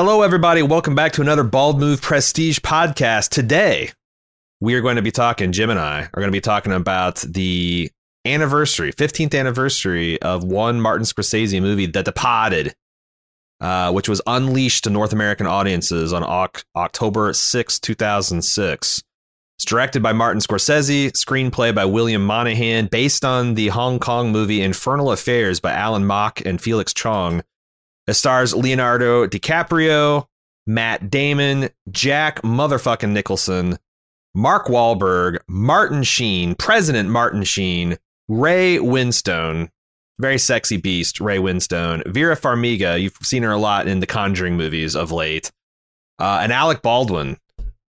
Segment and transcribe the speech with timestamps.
[0.00, 0.62] Hello, everybody.
[0.62, 3.30] Welcome back to another Bald Move Prestige podcast.
[3.30, 3.90] Today,
[4.60, 7.16] we are going to be talking, Jim and I are going to be talking about
[7.16, 7.90] the
[8.24, 12.76] anniversary, 15th anniversary of one Martin Scorsese movie, The Departed,
[13.60, 19.02] uh, which was unleashed to North American audiences on Oc- October 6, 2006.
[19.56, 24.62] It's directed by Martin Scorsese, screenplay by William Monahan, based on the Hong Kong movie
[24.62, 27.42] Infernal Affairs by Alan Mak and Felix Chong.
[28.08, 30.26] It stars Leonardo DiCaprio,
[30.66, 33.78] Matt Damon, Jack motherfucking Nicholson,
[34.34, 39.68] Mark Wahlberg, Martin Sheen, President Martin Sheen, Ray Winstone,
[40.18, 44.56] very sexy beast, Ray Winstone, Vera Farmiga, you've seen her a lot in the Conjuring
[44.56, 45.50] movies of late,
[46.18, 47.36] uh, and Alec Baldwin.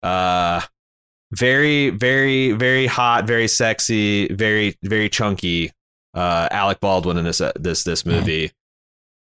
[0.03, 0.61] Uh,
[1.31, 5.71] very, very, very hot, very sexy, very, very chunky.
[6.13, 8.51] Uh, Alec Baldwin in this uh, this this movie.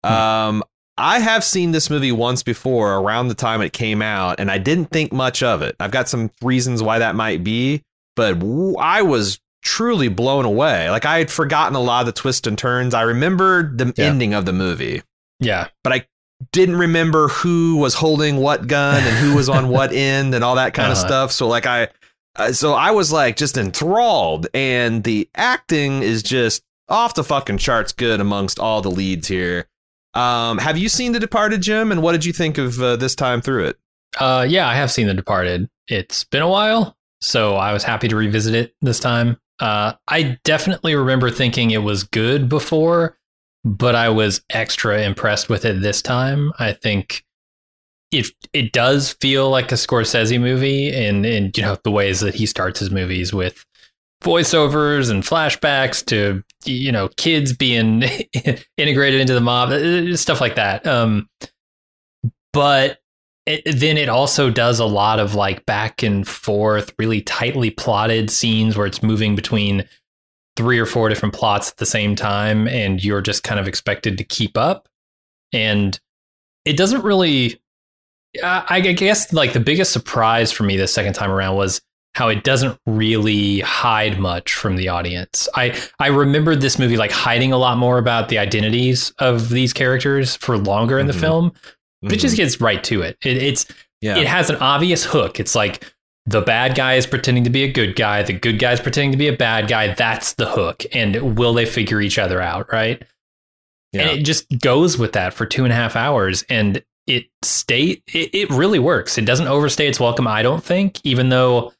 [0.04, 0.62] Um,
[0.98, 4.58] I have seen this movie once before around the time it came out, and I
[4.58, 5.74] didn't think much of it.
[5.80, 7.82] I've got some reasons why that might be,
[8.14, 8.42] but
[8.78, 10.90] I was truly blown away.
[10.90, 12.94] Like I had forgotten a lot of the twists and turns.
[12.94, 14.06] I remembered the Yeah.
[14.06, 15.02] ending of the movie,
[15.40, 15.68] Yeah.
[15.84, 16.06] but I
[16.50, 20.56] didn't remember who was holding what gun and who was on what end and all
[20.56, 21.06] that kind of Uh-huh.
[21.06, 21.32] stuff.
[21.32, 21.88] So like I,
[22.36, 27.58] uh, so I was like just enthralled, and the acting is just off the fucking
[27.58, 29.66] charts good amongst all the leads here.
[30.14, 31.90] Um, have you seen The Departed, Jim?
[31.90, 33.78] And what did you think of uh, this time through it?
[34.18, 35.68] Uh, yeah, I have seen The Departed.
[35.88, 39.38] It's been a while, so I was happy to revisit it this time.
[39.58, 43.16] Uh, I definitely remember thinking it was good before,
[43.64, 46.52] but I was extra impressed with it this time.
[46.58, 47.24] I think
[48.10, 52.34] it it does feel like a Scorsese movie, and and you know the ways that
[52.34, 53.64] he starts his movies with
[54.22, 58.02] voiceovers and flashbacks to you know kids being
[58.76, 60.86] integrated into the mob, uh, stuff like that.
[60.86, 61.28] Um,
[62.52, 62.98] but
[63.46, 68.30] it, then it also does a lot of like back and forth, really tightly plotted
[68.30, 69.88] scenes where it's moving between
[70.56, 74.18] three or four different plots at the same time, and you're just kind of expected
[74.18, 74.88] to keep up.
[75.52, 75.98] And
[76.64, 77.60] it doesn't really.
[78.42, 81.82] I I guess like the biggest surprise for me the second time around was
[82.14, 85.48] how it doesn't really hide much from the audience.
[85.54, 89.72] I I remembered this movie like hiding a lot more about the identities of these
[89.72, 91.20] characters for longer in the Mhm.
[91.20, 91.52] film,
[92.02, 92.38] but it just Mhm.
[92.38, 93.16] gets right to it.
[93.24, 93.66] it it's
[94.00, 95.38] yeah, it has an obvious hook.
[95.40, 95.84] It's like
[96.26, 99.12] the bad guy is pretending to be a good guy, the good guy is pretending
[99.12, 99.94] to be a bad guy.
[99.94, 100.84] That's the hook.
[100.92, 103.02] And will they figure each other out, right?
[103.92, 104.02] yeah.
[104.02, 108.02] And it just goes with that for two and a half hours, and it stay
[108.12, 109.18] it, it really works.
[109.18, 111.72] It doesn't overstay its welcome, I don't think, even though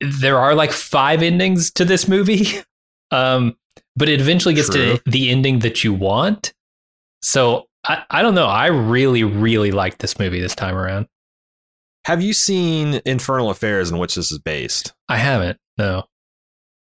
[0.00, 2.46] there are like five endings to this movie.
[3.12, 3.56] Um,
[3.96, 4.98] but it eventually gets True.
[4.98, 6.54] to the ending that you want.
[7.22, 8.46] So I, I don't know.
[8.46, 11.08] I really, really liked this movie this time around.
[12.04, 14.94] Have you seen Infernal Affairs, in which this is based?
[15.08, 15.58] I haven't.
[15.76, 16.04] No.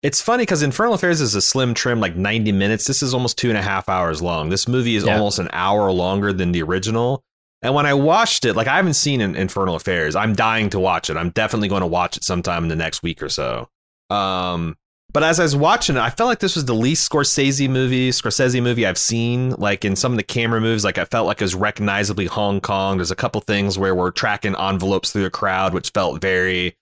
[0.01, 2.87] It's funny because Infernal Affairs is a slim trim, like 90 minutes.
[2.87, 4.49] This is almost two and a half hours long.
[4.49, 5.13] This movie is Yeah.
[5.17, 7.23] almost an hour longer than the original.
[7.61, 10.15] And when I watched it, like I haven't seen In- Infernal Affairs.
[10.15, 11.17] I'm dying to watch it.
[11.17, 13.69] I'm definitely going to watch it sometime in the next week or so.
[14.09, 14.77] Um,
[15.11, 18.11] but as I was watching it, I felt like this was the least Scorsese movie,
[18.11, 19.51] Scorsese movie I've seen.
[19.51, 22.59] Like in some of the camera moves, like I felt like it was recognizably Hong
[22.59, 22.97] Kong.
[22.97, 26.75] There's a couple things where we're tracking envelopes through the crowd, which felt very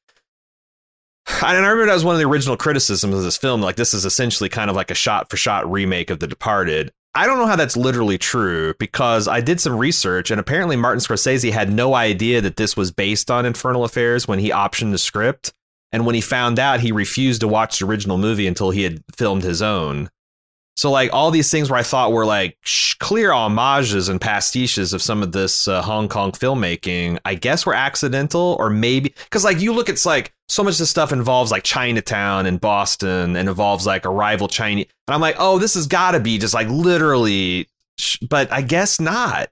[1.27, 3.61] and I remember that was one of the original criticisms of this film.
[3.61, 6.91] Like, this is essentially kind of like a shot for shot remake of The Departed.
[7.15, 10.99] I don't know how that's literally true because I did some research and apparently Martin
[10.99, 14.97] Scorsese had no idea that this was based on Infernal Affairs when he optioned the
[14.97, 15.53] script.
[15.91, 19.03] And when he found out, he refused to watch the original movie until he had
[19.15, 20.09] filmed his own.
[20.75, 24.91] So, like, all these things where I thought were like sh- clear homages and pastiches
[24.91, 29.43] of some of this uh, Hong Kong filmmaking, I guess were accidental or maybe because,
[29.43, 33.35] like, you look, it's like so much of this stuff involves like Chinatown and Boston
[33.35, 34.87] and involves like a rival Chinese.
[35.07, 37.67] And I'm like, oh, this has got to be just like literally,
[38.29, 39.49] but I guess not.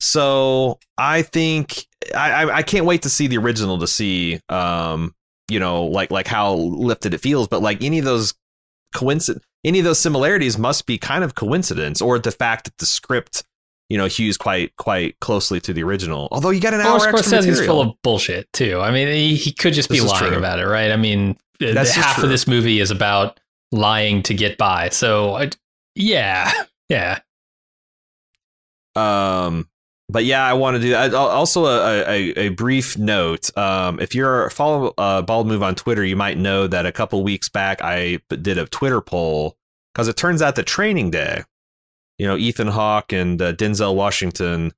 [0.00, 5.14] So I think I, I I can't wait to see the original to see um
[5.48, 8.34] you know like like how lifted it feels, but like any of those
[8.92, 12.86] coincidence any of those similarities must be kind of coincidence or the fact that the
[12.86, 13.44] script
[13.92, 16.26] you know hews quite quite closely to the original.
[16.32, 17.66] Although you got an Well, hour extra material.
[17.66, 18.80] full of bullshit too.
[18.80, 20.38] I mean, he, he could just be This is lying true.
[20.38, 20.90] about it, right?
[20.90, 23.38] I mean, That's half of this movie is about
[23.70, 24.88] lying to get by.
[24.88, 25.50] So, I,
[25.94, 26.50] yeah,
[26.88, 27.18] yeah.
[28.94, 29.68] Um,
[30.08, 31.14] but yeah, I want to do that.
[31.14, 33.56] Also, a, a, a brief note.
[33.56, 36.92] Um, if you're a follow uh, Bald Move on Twitter, you might know that a
[36.92, 39.56] couple weeks back I did a Twitter poll
[39.94, 41.44] because it turns out that Training Day,
[42.22, 44.72] you know, Ethan Hawke and uh, Denzel Washington,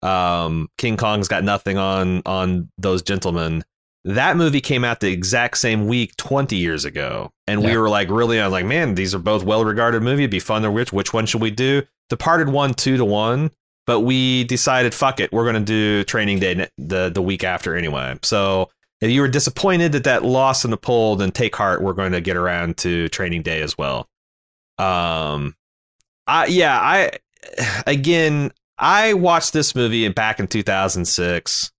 [0.00, 3.64] Um, King Kong's got nothing on on those gentlemen.
[4.06, 7.32] That movie came out the exact same week 20 years ago.
[7.46, 10.20] And we were like, really, I was like, man, these are both well regarded movies.
[10.20, 11.82] It'd be fun to which which one should we do?
[12.08, 13.50] Departed one two to one,
[13.86, 18.16] but we decided, fuck it, we're gonna do Training Day the the week after anyway.
[18.22, 18.70] So
[19.02, 21.82] if you were disappointed that that lost in the poll, then take heart.
[21.82, 24.08] We're going to get around to Training Day as well.
[24.78, 25.54] Um,
[26.26, 27.12] I yeah, I
[27.86, 31.72] again, I watched this movie back in 2006.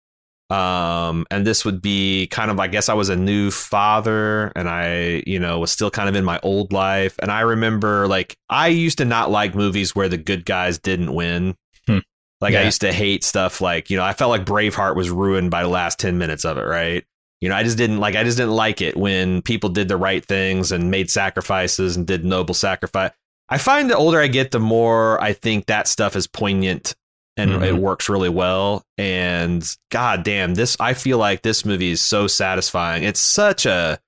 [0.50, 4.70] Um, and this would be kind of, I guess I was a new father and
[4.70, 7.16] I, you know, was still kind of in my old life.
[7.20, 11.14] And I remember like, I used to not like movies where the good guys didn't
[11.14, 11.56] win.
[11.86, 12.00] Hmm.
[12.40, 15.52] Like I used to hate stuff like, you know, I felt like Braveheart was ruined
[15.52, 17.04] by the last 10 minutes of it, right?
[17.42, 19.98] You know, I just didn't like I just didn't like it when people did the
[19.98, 23.12] right things and made sacrifices and did noble sacrifice.
[23.50, 26.96] I find the older I get, the more I think that stuff is poignant
[27.38, 27.64] and Mhm.
[27.68, 28.84] it works really well.
[28.98, 33.04] And god damn, this I feel like this movie is so satisfying.
[33.04, 34.00] It's such a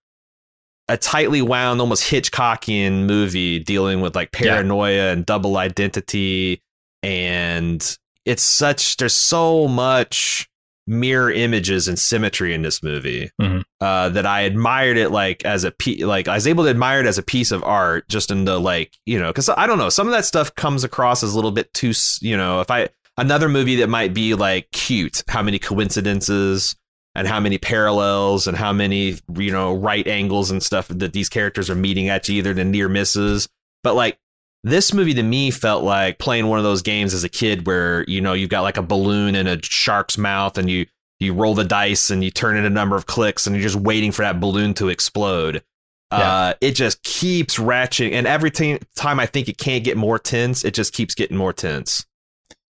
[0.87, 4.55] a tightly wound, almost Hitchcockian movie dealing with like Yeah.
[4.55, 6.63] paranoia and double identity.
[7.03, 10.48] And it's such there's so much
[10.89, 13.63] mirror images and symmetry in this movie Mhm.
[13.79, 16.99] uh, that I admired it like as a pe- like I was able to admire
[16.99, 19.77] it as a piece of art just in the like you know because I don't
[19.77, 22.71] know some of that stuff comes across as a little bit too you know if
[22.71, 26.75] I another movie that might be like cute how many coincidences
[27.15, 31.29] and how many parallels and how many you know right angles and stuff that these
[31.29, 33.47] characters are meeting at you either the near misses
[33.83, 34.17] but like
[34.63, 38.03] this movie to me felt like playing one of those games as a kid where
[38.07, 40.85] you know you've got like a balloon in a shark's mouth and you
[41.19, 43.75] you roll the dice and you turn in a number of clicks and you're just
[43.75, 45.63] waiting for that balloon to explode.
[46.11, 50.17] Uh, it just keeps ratcheting, and every ti- time I think it can't get more
[50.17, 52.03] tense, it just keeps getting more tense.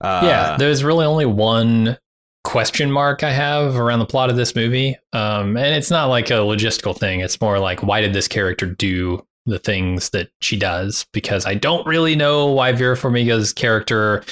[0.01, 1.97] Uh, yeah, there's really only one
[2.43, 4.97] question mark I have around the plot of this movie.
[5.13, 7.21] Um, and it's not like a logistical thing.
[7.21, 11.07] It's more like, why did this character do the things that she does?
[11.13, 14.25] Because I don't really know why Vera Farmiga's character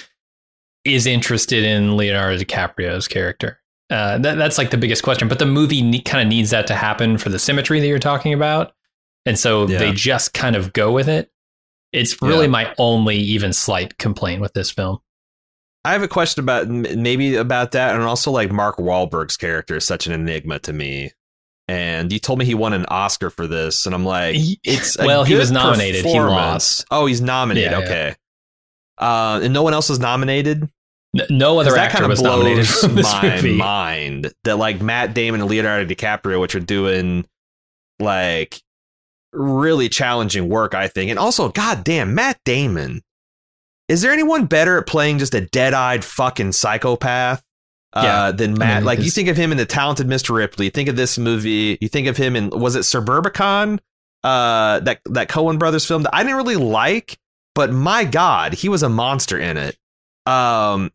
[0.84, 3.58] is interested in Leonardo DiCaprio's character.
[3.90, 5.28] Uh, that, that's like the biggest question.
[5.28, 7.98] But the movie ne- kind of needs that to happen for the symmetry that you're
[7.98, 8.72] talking about.
[9.24, 9.78] And so Yeah.
[9.78, 11.30] they just kind of go with it.
[11.92, 12.50] It's really Yeah.
[12.52, 14.98] my only even slight complaint with this film.
[15.84, 19.84] I have a question about maybe about that, and also like Mark Wahlberg's character is
[19.86, 21.12] such an enigma to me.
[21.68, 25.24] And you told me he won an Oscar for this, and I'm like, it's well,
[25.24, 26.04] he was nominated.
[26.04, 26.84] He lost.
[26.90, 27.72] Oh, he's nominated.
[27.72, 27.84] Yeah, yeah.
[27.84, 28.14] okay.
[28.98, 30.62] Uh, and no one else was nominated.
[31.18, 32.66] N- No other that actor kind of was nominated
[33.04, 33.56] my movie.
[33.56, 37.26] mind that like Matt Damon and Leonardo DiCaprio, which are doing
[37.98, 38.60] like
[39.32, 41.10] really challenging work, I think.
[41.10, 43.02] And also, goddamn, Matt Damon.
[43.88, 47.42] Is there anyone better at playing just a dead-eyed fucking psychopath
[47.96, 48.30] uh, Yeah.
[48.32, 48.76] than Matt?
[48.78, 50.34] mean, like you think of him in the Talented Mr.
[50.34, 50.70] Ripley.
[50.70, 51.78] Think of this movie.
[51.80, 53.78] You think of him in was it Suburbicon?
[54.24, 57.18] Uh, that that Coen Brothers film that I didn't really like,
[57.54, 59.76] but my God, he was a monster in it.
[60.26, 60.90] Um,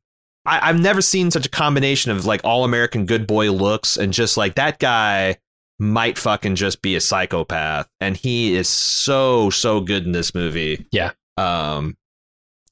[0.45, 4.11] I, I've never seen such a combination of like all American good boy looks and
[4.11, 5.37] just like that guy
[5.79, 10.85] might fucking just be a psychopath, and he is so so good in this movie.
[10.91, 11.11] Yeah.
[11.37, 11.95] Um,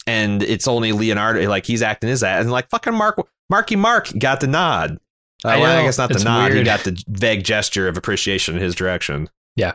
[0.06, 3.18] and it's only Leonardo like he's acting his ass, and like fucking Mark
[3.50, 5.00] Marky Mark got the nod.
[5.44, 6.52] Uh, I well, I guess not the nod.
[6.52, 9.30] He got the vague gesture of appreciation in his direction.
[9.56, 9.74] Yeah.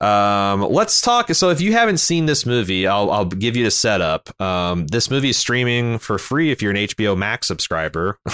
[0.00, 1.32] Um, let's talk.
[1.34, 4.40] So, if you haven't seen this movie, I'll I'll give you the setup.
[4.40, 8.18] Um, this movie is streaming for free if you're an HBO Max subscriber.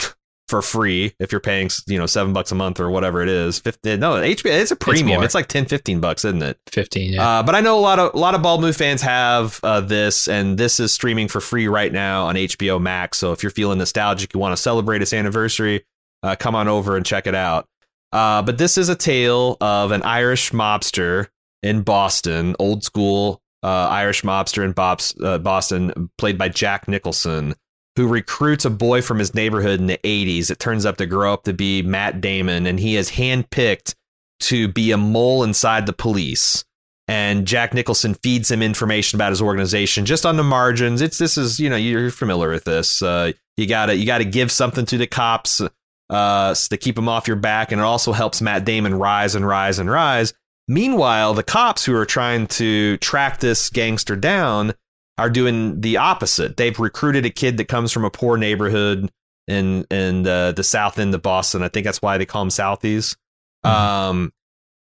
[0.49, 3.59] for free if you're paying you know seven bucks a month or whatever it is
[3.61, 5.25] 50, no hbo it's a premium more.
[5.25, 7.39] it's, like 10 15 bucks isn't it 15, yeah.
[7.39, 9.81] uh, but I know a lot of a lot of Bald Move fans have uh,
[9.81, 13.19] this, and this is streaming for free right now on HBO Max.
[13.19, 15.85] So if you're feeling nostalgic, you want to celebrate its anniversary,
[16.23, 17.67] uh, come on over and check it out.
[18.13, 21.29] Uh, but this is a tale of an Irish mobster
[21.63, 27.55] in Boston, old school uh, Irish mobster in Bob's, uh, Boston, played by Jack Nicholson,
[27.97, 30.51] who recruits a boy from his neighborhood in the 80s.
[30.51, 33.95] It turns up to grow up to be Matt Damon, and he is handpicked
[34.41, 36.65] to be a mole inside the police.
[37.07, 41.03] And Jack Nicholson feeds him information about his organization just on the margins.
[41.03, 43.03] It's this is you know you're familiar with this.
[43.03, 45.61] Uh, you gotta you gotta give something to the cops
[46.09, 49.47] uh, to keep them off your back, and it also helps Matt Damon rise and
[49.47, 50.33] rise and rise.
[50.67, 54.73] Meanwhile, the cops who are trying to track this gangster down
[55.19, 56.57] are doing the opposite.
[56.57, 59.11] They've recruited a kid that comes from a poor neighborhood
[59.47, 61.63] in in uh, the south end of Boston.
[61.63, 63.17] I think that's why they call him Southies.
[63.65, 63.71] Mhm.
[63.71, 64.33] Um,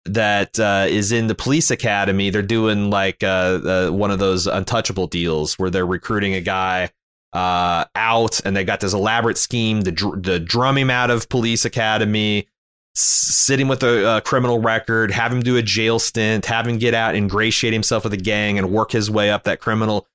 [0.06, 2.30] that uh, is in the police academy.
[2.30, 6.90] They're doing like uh, uh, one of those untouchable deals where they're recruiting a guy
[7.32, 11.30] uh, out, and they got this elaborate scheme to dr- to drum him out of
[11.30, 12.48] police academy,
[12.96, 16.94] sitting with a, a criminal record, have him do a jail stint, have him get
[16.94, 20.06] out, and ingratiate himself with a gang, and work his way up that criminal.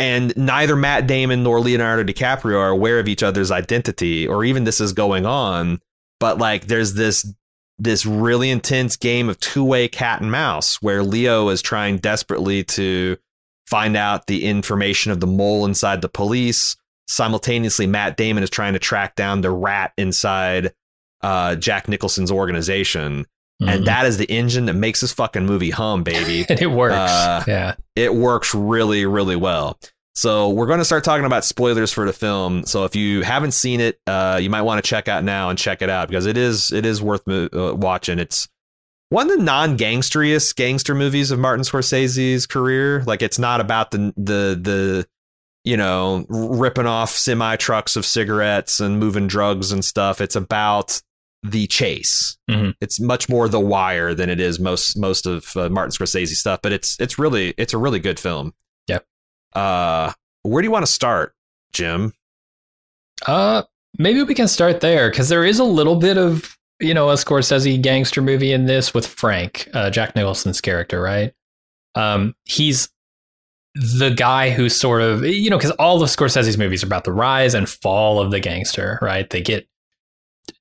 [0.00, 4.64] And neither Matt Damon nor Leonardo DiCaprio are aware of each other's identity, or even
[4.64, 5.78] this is going on.
[6.18, 7.30] But like, there's this
[7.78, 12.64] this really intense game of two way cat and mouse where Leo is trying desperately
[12.64, 13.16] to
[13.66, 16.76] find out the information of the mole inside the police.
[17.06, 20.72] Simultaneously, Matt Damon is trying to track down the rat inside
[21.22, 23.26] uh, Jack Nicholson's organization.
[23.60, 23.84] And Mhm.
[23.86, 26.46] that is the engine that makes this fucking movie hum, baby.
[26.48, 26.94] and it works.
[26.94, 27.74] uh, yeah.
[27.94, 29.78] it works really, really well.
[30.14, 32.64] So we're going to start talking about spoilers for the film.
[32.66, 35.58] So if you haven't seen it, uh, you might want to check out now and
[35.58, 38.18] check it out because it is it is worth mo- uh, watching.
[38.18, 38.48] It's
[39.10, 43.02] one of the non-gangsteriest gangster movies of Martin Scorsese's career.
[43.06, 45.06] Like it's not about the the the
[45.64, 50.20] you know ripping off semi trucks of cigarettes and moving drugs and stuff.
[50.20, 51.00] It's about
[51.42, 52.36] the chase.
[52.50, 52.74] Mhm.
[52.80, 56.60] It's much more The Wire than it is most most of uh, Martin Scorsese stuff.
[56.62, 58.52] But it's it's really it's a really good film.
[58.88, 59.06] Yep.
[59.54, 61.34] Uh, where do you want to start,
[61.72, 62.12] Jim?
[63.26, 63.62] Uh,
[63.98, 67.14] maybe we can start there because there is a little bit of you know a
[67.14, 71.32] Scorsese gangster movie in this with Frank, uh, Jack Nicholson's character, right?
[71.94, 72.88] Um, he's
[73.74, 77.12] the guy who sort of you know because all of Scorsese's movies are about the
[77.12, 79.28] rise and fall of the gangster, right?
[79.28, 79.66] They get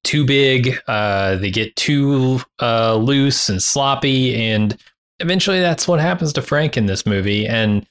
[0.04, 4.78] too big, uh, they get too uh, loose and sloppy, and
[5.20, 7.86] eventually that's what happens to Frank in this movie, and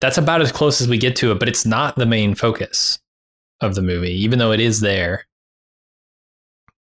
[0.00, 1.38] that's about as close as we get to it.
[1.38, 2.98] But it's not the main focus
[3.60, 5.26] of the movie, even though it is there.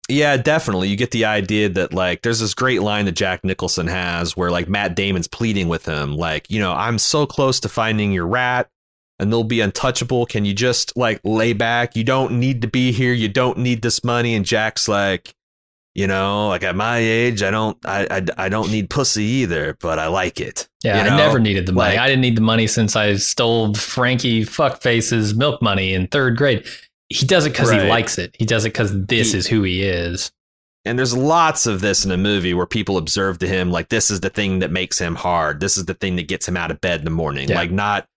[0.10, 0.88] Yeah, definitely.
[0.88, 4.52] You get the idea that like there's this great line that Jack Nicholson has where
[4.52, 8.26] like Matt Damon's pleading with him, like, you know, I'm so close to finding your
[8.26, 8.70] rat
[9.20, 10.26] and they'll be untouchable.
[10.26, 11.96] Can you just like lay back?
[11.96, 13.14] You don't need to be here.
[13.14, 14.36] You don't need this money.
[14.36, 15.34] And Jack's like,
[15.96, 18.06] you know, like at my age, I don't, I,
[18.38, 20.70] I, I don't need pussy either, but I like it.
[20.84, 21.16] Yeah, You know?
[21.16, 21.92] I never needed the money.
[21.96, 26.38] Like- I didn't need the money since I stole Frankie Fuckface's milk money in third
[26.38, 26.68] grade.
[27.10, 27.82] He does it because Right.
[27.84, 28.36] he likes it.
[28.38, 30.32] He does it because this He- is who he is.
[30.86, 34.10] And there's lots of this in the movie where people observe to him like this
[34.12, 35.60] is the thing that makes him hard.
[35.60, 37.50] This is the thing that gets him out of bed in the morning.
[37.50, 37.56] Yeah.
[37.58, 38.08] Like not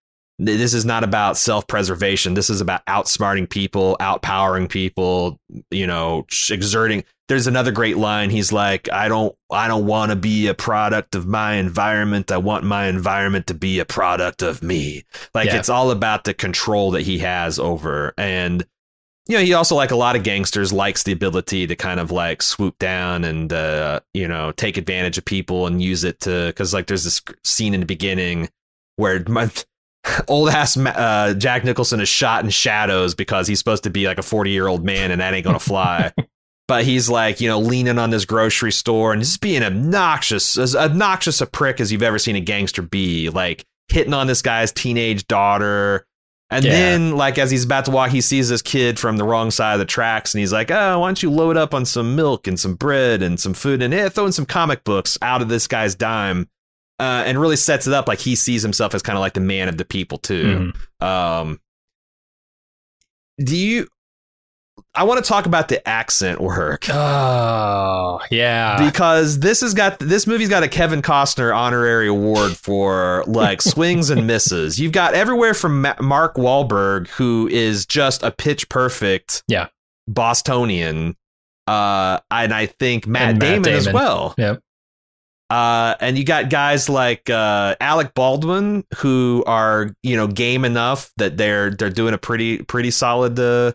[0.42, 2.34] this is not about self-preservation.
[2.34, 5.38] This is about outsmarting people, outpowering people,
[5.70, 7.04] you know, exerting.
[7.28, 8.30] There's another great line.
[8.30, 12.32] He's like, "I don't I don't want to be a product of my environment.
[12.32, 15.04] I want my environment to be a product of me."
[15.34, 15.58] Like Yeah.
[15.58, 18.64] it's all about the control that he has over and
[19.28, 22.10] you know, he also like a lot of gangsters likes the ability to kind of
[22.10, 26.46] like swoop down and uh, you know take advantage of people and use it to
[26.46, 28.48] because like there's this scene in the beginning
[28.96, 29.48] where my
[30.28, 34.18] old ass uh, Jack Nicholson is shot in shadows because he's supposed to be like
[34.18, 36.12] a 40 year old man and that ain't gonna fly.
[36.68, 40.74] but he's like you know leaning on this grocery store and just being obnoxious as
[40.76, 44.72] obnoxious a prick as you've ever seen a gangster be like hitting on this guy's
[44.72, 46.06] teenage daughter
[46.52, 46.72] and Yeah.
[46.72, 49.74] then, like, as he's about to walk, he sees this kid from the wrong side
[49.74, 52.48] of the tracks, and he's like, "Oh, why don't you load up on some milk
[52.48, 55.48] and some bread and some food, and eh, throw in some comic books out of
[55.48, 56.48] this guy's dime,"
[57.00, 59.40] uh, and really sets it up like he sees himself as kind of like the
[59.40, 60.72] man of the people too.
[61.00, 61.04] Mhm.
[61.06, 61.60] Um,
[63.42, 63.88] do you?
[64.94, 68.84] I want to talk about the accent work Oh, yeah.
[68.90, 74.10] because this has got this movie's got a Kevin Costner honorary award for like swings
[74.10, 74.80] and misses.
[74.80, 79.68] You've got everywhere from Ma- Mark Wahlberg, who is just a pitch perfect, Yeah.
[80.08, 81.14] Bostonian,
[81.68, 84.34] uh, and I think Matt, And Matt Damon, as well.
[84.38, 84.60] Yep.
[85.50, 91.10] Uh, and you got guys like uh, Alec Baldwin who are you know game enough
[91.16, 93.72] that they're they're doing a pretty pretty solid uh,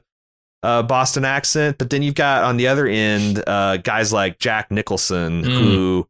[0.63, 1.77] uh, Boston accent.
[1.77, 5.61] But then you've got on the other end uh, guys like Jack Nicholson Mm.
[5.61, 6.07] who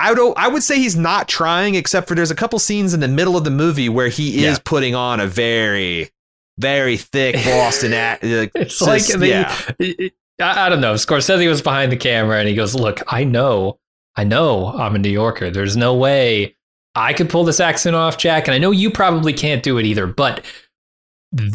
[0.00, 3.00] I would I would say he's not trying, except for there's a couple scenes in
[3.00, 4.52] the middle of the movie where he Yeah.
[4.52, 6.10] is putting on a very
[6.56, 8.52] very thick Boston accent.
[8.54, 9.52] It's like they, yeah.
[9.80, 10.94] it- it- I, I don't know.
[10.94, 13.80] Scorsese was behind the camera and he goes, "Look, I know,
[14.18, 15.50] I know, I'm a New Yorker.
[15.50, 16.56] There's no way
[16.94, 19.86] I could pull this accent off, Jack, and I know you probably can't do it
[19.86, 20.06] either.
[20.08, 20.44] But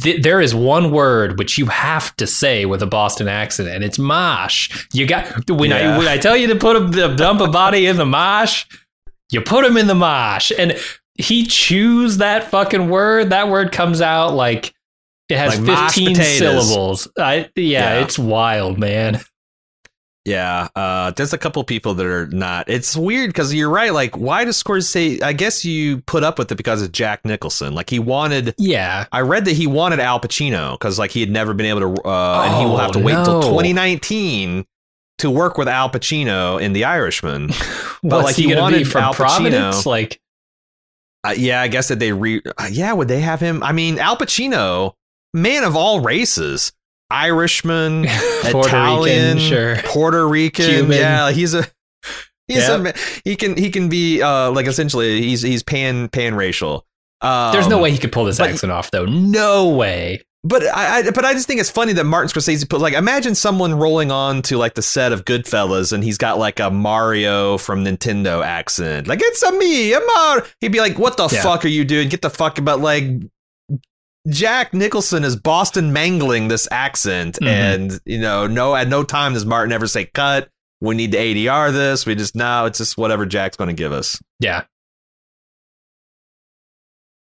[0.01, 3.83] th- there is one word which you have to say with a Boston accent, and
[3.83, 4.87] it's mosh.
[4.93, 5.95] You got when Yeah.
[5.95, 8.65] I when I tell you to put a dump a body in the mosh,
[9.31, 10.79] you put him in the mosh, and
[11.15, 13.31] he chews that fucking word.
[13.31, 14.73] That word comes out like.
[15.29, 17.07] It has Like 15 syllables.
[17.17, 18.01] I yeah, Yeah.
[18.01, 19.21] it's wild, man.
[20.25, 22.69] Yeah, uh, there's a couple people that are not.
[22.69, 23.91] It's weird because you're right.
[23.91, 25.21] Like, why does Scorsese?
[25.21, 27.73] I guess you put up with it because of Jack Nicholson.
[27.75, 28.55] Like, he wanted.
[28.57, 31.95] Yeah, I read that he wanted Al Pacino because like he had never been able
[31.95, 34.65] to, uh, and he will have to Oh, wait till 2019
[35.19, 37.49] to work with Al Pacino in The Irishman.
[38.01, 39.17] what's like, he, he wanted from Al Pacino.
[39.17, 39.85] Providence?
[39.85, 40.21] Like,
[41.25, 42.41] Uh, yeah, I guess that they re.
[42.57, 43.61] Uh, yeah, would they have him?
[43.61, 44.93] I mean, Al Pacino,
[45.33, 46.71] man of all races,
[47.13, 48.05] Irishman,
[48.51, 49.75] Puerto Italian, Rican, sure.
[49.85, 50.65] Puerto Rican.
[50.65, 50.97] Cuban.
[50.97, 51.65] Yeah, he's a
[52.47, 52.83] he's Yeah.
[52.89, 52.93] a
[53.23, 56.85] he can he can be uh like essentially he's he's pan pan racial.
[57.21, 59.05] Um, There's no way he could pull this but- accent off, though.
[59.05, 60.21] No way.
[60.45, 63.33] But I, I but I just think it's funny that Martin Scorsese put like imagine
[63.33, 67.57] someone rolling on to like the set of Goodfellas and he's got like a Mario
[67.57, 69.07] from Nintendo accent.
[69.07, 70.43] Like it's a me, a Mario.
[70.59, 71.41] He'd be like, "What the Yeah.
[71.43, 72.09] fuck are you doing?
[72.09, 73.05] Get the fuck about like."
[74.29, 77.47] Jack Nicholson is Boston mangling this accent, Mhm.
[77.47, 80.49] and you know, no, at no time does Martin ever say cut.
[80.81, 82.05] We need to ADR this.
[82.05, 84.21] We just now it's just whatever Jack's going to give us.
[84.39, 84.63] Yeah.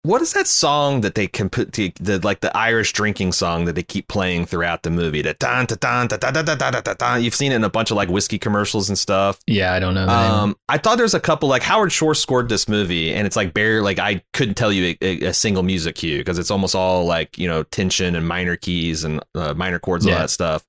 [0.04, 3.66] What is that song that they can put the, the like the Irish drinking song
[3.66, 5.22] that they keep playing throughout the movie?
[5.22, 7.24] The dun, dun, dun, dun, dun, dun, dun, dun, dun.
[7.24, 9.40] You've seen it in a bunch of like whiskey commercials and stuff.
[9.46, 10.08] Yeah, I don't know.
[10.08, 13.36] Um, I thought there was a couple like Howard Shore scored this movie, and it's
[13.36, 16.74] like bare like I couldn't tell you a, a, single music cue because it's almost
[16.74, 20.20] all like you know tension and minor keys and uh, minor chords, all Yeah.
[20.20, 20.66] that stuff.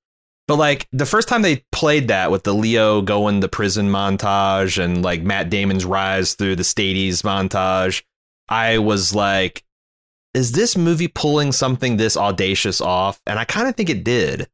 [0.47, 4.77] But like the first time they played that with the Leo going to prison montage
[4.77, 8.03] and like Matt Damon's rise through the Staties montage,
[8.49, 9.63] I was like,
[10.33, 13.19] is this movie pulling something this audacious off?
[13.27, 14.47] And I kind of think it did.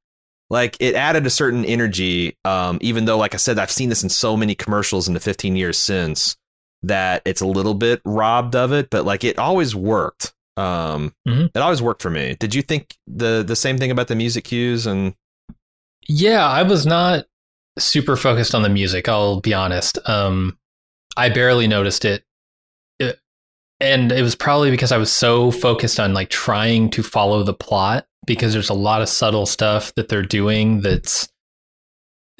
[0.49, 4.03] Like it added a certain energy, um, even though, like I said, I've seen this
[4.03, 6.35] in so many commercials in the 15 years since
[6.83, 10.33] that it's a little bit robbed of it, but like it always worked.
[10.57, 11.51] Um, Mhm.
[11.53, 12.35] It always worked for me.
[12.39, 15.13] Did you think the the same thing about the music cues and
[16.07, 17.25] Yeah, I was not
[17.77, 19.99] super focused on the music, I'll be honest.
[20.09, 20.57] Um
[21.15, 22.05] I barely noticed.
[22.05, 22.23] It-
[23.81, 27.53] And it was probably because I was so focused on like trying to follow the
[27.53, 31.29] plot because there's a lot of subtle stuff that they're doing that's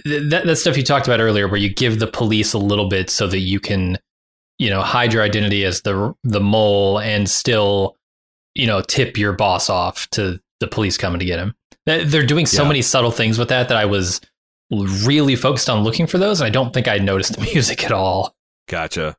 [0.05, 3.09] that, that stuff you talked about earlier where you give the police a little bit
[3.09, 3.97] so that you can
[4.57, 7.97] you know hide your identity as the the mole and still
[8.55, 11.53] you know tip your boss off to the police coming to get him
[11.85, 12.67] They- they're doing so Yeah.
[12.69, 14.21] many subtle things with that that i was
[14.71, 17.91] really focused on looking for those and i don't think i noticed the music at
[17.91, 18.35] all
[18.67, 19.17] Gotcha.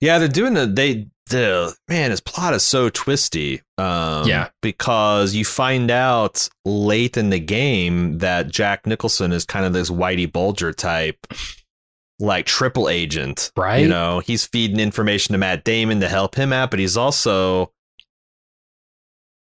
[0.00, 3.62] Yeah, they're doing the they the man, his plot is so twisty.
[3.78, 4.48] Um Yeah.
[4.60, 9.88] because you find out late in the game that Jack Nicholson is kind of this
[9.90, 11.18] Whitey Bulger type
[12.18, 13.50] like triple agent.
[13.56, 13.78] Right.
[13.82, 17.72] You know, he's feeding information to Matt Damon to help him out, but he's also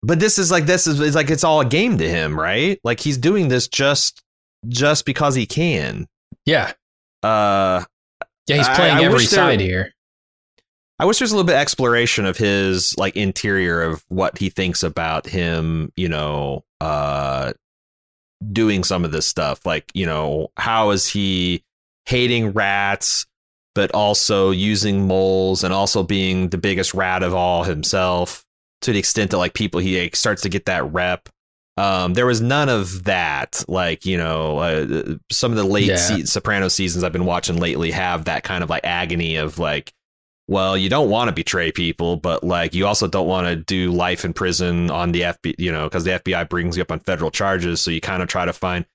[0.03, 2.79] but this is like this is it's like it's all a game to him, right?
[2.83, 4.21] Like he's doing this just
[4.67, 6.07] just because he can.
[6.45, 6.73] yeah
[7.23, 7.83] Uh
[8.47, 9.93] yeah he's playing I every wish there- side here
[10.99, 14.49] I wish there's a little bit of exploration of his like interior of what he
[14.49, 17.53] thinks about him, you know, uh
[18.51, 19.65] doing some of this stuff.
[19.65, 21.63] Like, you know, how is he
[22.05, 23.25] hating rats
[23.75, 28.43] but also using moles and also being the biggest rat of all himself
[28.81, 31.29] to the extent that like people he like, starts to get that rep.
[31.77, 33.63] Um, there was none of that.
[33.67, 35.95] Like you know, uh, some of the late Yeah.
[35.97, 39.93] se- Soprano seasons I've been watching lately have that kind of like agony of like,
[40.47, 43.91] well, you don't want to betray people, but like you also don't want to do
[43.91, 46.99] life in prison on the FBI, you know, because the FBI brings you up on
[46.99, 47.81] federal charges.
[47.81, 48.85] So you kind of try to find.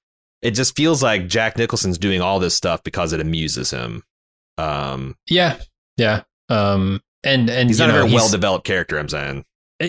[0.40, 4.02] It just feels like Jack Nicholson's doing all this stuff because it amuses him.
[4.58, 5.58] Um, yeah
[5.96, 8.98] yeah um and and he's not a very well developed character.
[8.98, 9.44] I'm saying.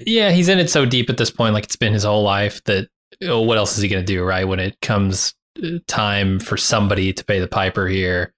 [0.05, 2.63] yeah, he's in it so deep at this point, like it's been his whole life
[2.65, 2.87] that
[3.23, 4.47] oh, what else is he going to do, right?
[4.47, 8.33] When it comes uh, time for somebody to pay the piper here,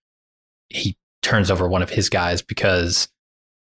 [0.70, 3.10] he turns over one of his guys because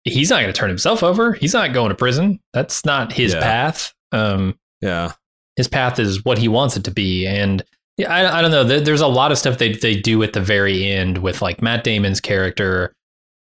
[0.05, 1.33] he's not going to turn himself over.
[1.33, 2.41] He's not going to prison.
[2.53, 3.41] That's not his Yeah.
[3.41, 3.95] path.
[4.13, 5.13] Um, Yeah.
[5.57, 7.63] his path is what he wants it to be, and
[7.97, 8.65] yeah, I, I don't know.
[8.65, 11.85] There's a lot of stuff they they do at the very end with like Matt
[11.85, 12.93] Damon's character,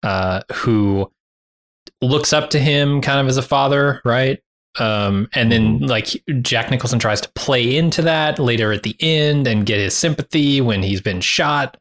[0.02, 1.10] uh, who
[2.00, 4.40] looks up to him kind of as a father, right?
[4.78, 6.06] Um, and then like
[6.42, 10.60] Jack Nicholson tries to play into that later at the end and get his sympathy
[10.62, 11.76] when he's been shot.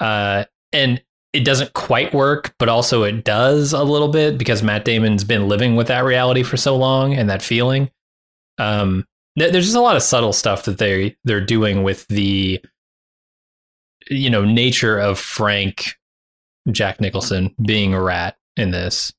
[0.00, 1.02] Uh, and
[1.34, 5.48] it doesn't quite work, but also it does a little bit because Matt Damon's been
[5.48, 7.90] living with that reality for so long and that feeling.
[8.58, 9.04] Um,
[9.36, 12.64] th- there's just a lot of subtle stuff that they they're doing with the
[14.08, 15.96] you know nature of Frank
[16.70, 19.12] Jack Nicholson being a rat in this.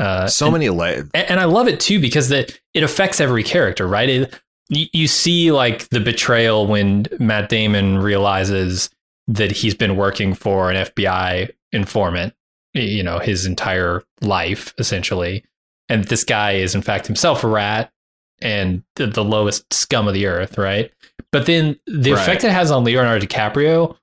[0.00, 3.44] Uh, so and- many la- and, I love it too because that it affects every
[3.44, 4.08] character, right?
[4.08, 8.90] It, you, you see like the betrayal when Matt Damon realizes
[9.28, 12.34] that he's been working for an FBI informant,
[12.74, 15.44] you know, his entire life essentially,
[15.88, 17.92] and this guy is in fact himself a rat
[18.40, 20.90] and the, lowest scum of the earth, right?
[21.32, 22.20] But then the Right.
[22.22, 23.96] effect it has on Leonardo DiCaprio,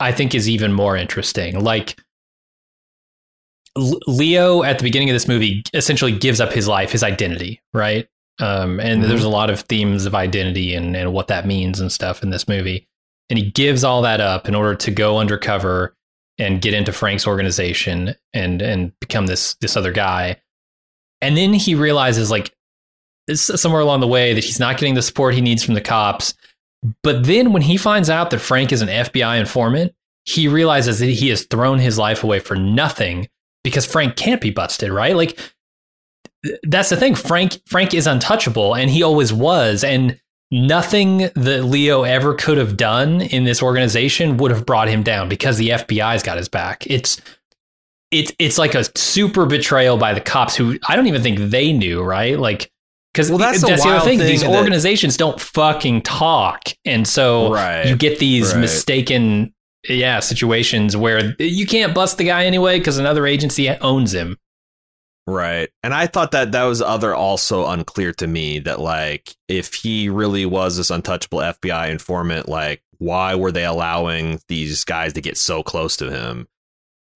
[0.00, 1.60] I think, is even more interesting.
[1.62, 1.96] Like
[3.76, 8.08] Leo at the beginning of this movie essentially gives up his life, his identity, right?
[8.40, 9.08] Um, and Mhm.
[9.08, 12.30] there's a lot of themes of identity and, and what that means and stuff in
[12.30, 12.88] this movie.
[13.28, 15.94] And he gives all that up in order to go undercover
[16.38, 20.40] and get into Frank's organization and and become this this other guy.
[21.20, 22.54] And then he realizes like
[23.34, 26.34] somewhere along the way that he's not getting the support he needs from the cops.
[27.02, 29.92] But then when he finds out that Frank is an FBI informant,
[30.24, 33.28] he realizes that he has thrown his life away for nothing
[33.64, 35.16] because Frank can't be busted, right?
[35.16, 35.38] Like
[36.64, 37.14] that's the thing.
[37.14, 42.76] Frank Frank is untouchable and he always was and nothing that Leo ever could have
[42.76, 46.86] done in this organization would have brought him down because the FBI's got his back.
[46.86, 47.20] It's
[48.12, 51.72] it's it's like a super betrayal by the cops who I don't even think they
[51.72, 52.38] knew, right?
[52.38, 52.70] Like
[53.12, 54.18] because Well, that's that's, the the other thing.
[54.18, 57.86] thing These that- organizations don't fucking talk, and so Right.
[57.86, 58.60] you get these right.
[58.60, 59.52] mistaken,
[59.88, 64.36] yeah, situations where you can't bust the guy anyway because another agency owns him.
[65.26, 65.68] Right.
[65.82, 70.08] And I thought that that was other also unclear to me that like if he
[70.08, 75.36] really was this untouchable FBI informant, like why were they allowing these guys to get
[75.36, 76.46] so close to him?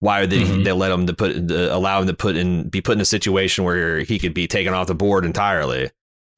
[0.01, 0.63] Why did Mhm.
[0.65, 3.05] they let him to put to allow him to put in be put in a
[3.05, 5.89] situation where he could be taken off the board entirely?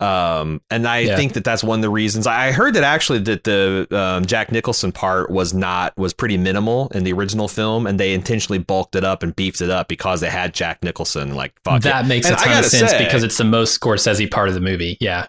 [0.03, 1.15] Um, and I Yeah.
[1.15, 2.27] think that that's one of the reasons.
[2.27, 6.89] I heard that actually that the um, Jack Nicholson part was not was pretty minimal
[6.93, 10.19] in the original film, and they intentionally bulked it up and beefed it up because
[10.21, 11.35] they had Jack Nicholson.
[11.35, 11.83] Like fuck it.
[11.83, 14.53] that makes And a ton of sense say- because it's the most Scorsese part of
[14.55, 14.97] the movie.
[14.99, 15.27] Yeah,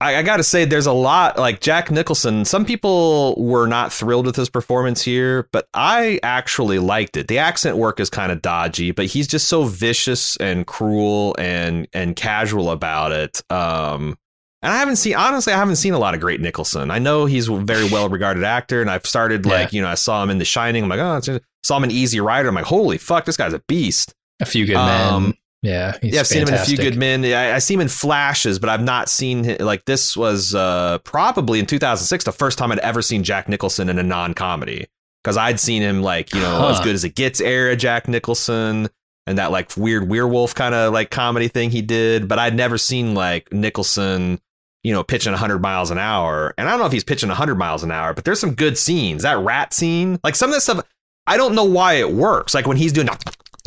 [0.00, 2.44] I, I got to say, there's a lot like Jack Nicholson.
[2.46, 7.28] Some people were not thrilled with his performance here, but I actually liked it.
[7.28, 11.86] The accent work is kind of dodgy, but he's just so vicious and cruel and
[11.92, 13.42] and casual about it.
[13.50, 14.16] Um,
[14.62, 16.90] and I haven't seen honestly, I haven't seen a lot of great Nicholson.
[16.90, 19.94] I know he's a very well regarded actor, and I've started like you know I
[19.94, 20.82] saw him in The Shining.
[20.84, 22.48] I'm like, oh, saw him in Easy Rider.
[22.48, 24.14] I'm like, holy fuck, this guy's a beast.
[24.40, 25.34] a few good Um, men.
[25.62, 27.24] Yeah, he's yeah, I've seen him in a few good men.
[27.24, 30.98] I, I see him in flashes, but I've not seen him, like this was uh,
[31.04, 34.86] probably in 2006 the first time I'd ever seen Jack Nicholson in a non-comedy
[35.22, 36.68] because I'd seen him like you know Huh.
[36.70, 38.88] as good as it gets era Jack Nicholson
[39.26, 42.78] and that like weird werewolf kind of like comedy thing he did, but I'd never
[42.78, 44.40] seen like Nicholson
[44.82, 47.56] you know pitching 100 miles an hour, and I don't know if he's pitching 100
[47.56, 49.24] miles an hour, but there's some good scenes.
[49.24, 50.80] That rat scene, like some of that stuff.
[51.26, 52.54] I don't know why it works.
[52.54, 53.10] Like when he's doing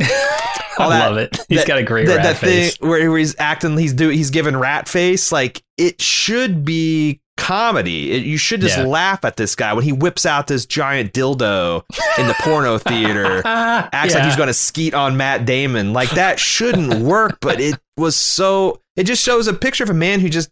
[0.00, 1.38] I that- love it.
[1.48, 2.76] He's that- got a great that, rat that face.
[2.76, 8.12] thing where he's acting he's do he's giving rat face like it should be comedy
[8.12, 8.84] it, you should just Yeah.
[8.84, 11.82] laugh at this guy when he whips out this giant dildo
[12.18, 16.38] in the porno theater acts like he's going to skeet on Matt Damon like that
[16.38, 20.28] shouldn't work but it was so it just shows a picture of a man who
[20.28, 20.48] just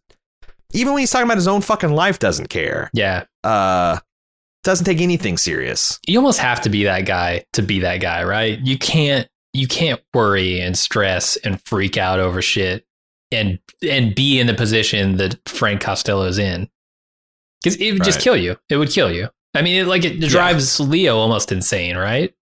[0.72, 3.98] even when he's talking about his own fucking life doesn't care Yeah, uh
[4.64, 8.22] doesn't take anything serious you almost have to be that guy to be that guy,
[8.24, 8.58] right?
[8.60, 12.86] You can't you can't worry and stress and freak out over shit
[13.30, 16.68] and and be in the position that Frank Costello's in.
[17.62, 18.56] Because it would just kill you.
[18.68, 19.28] It would kill you.
[19.54, 22.34] I mean, it, like it drives Leo almost insane, right?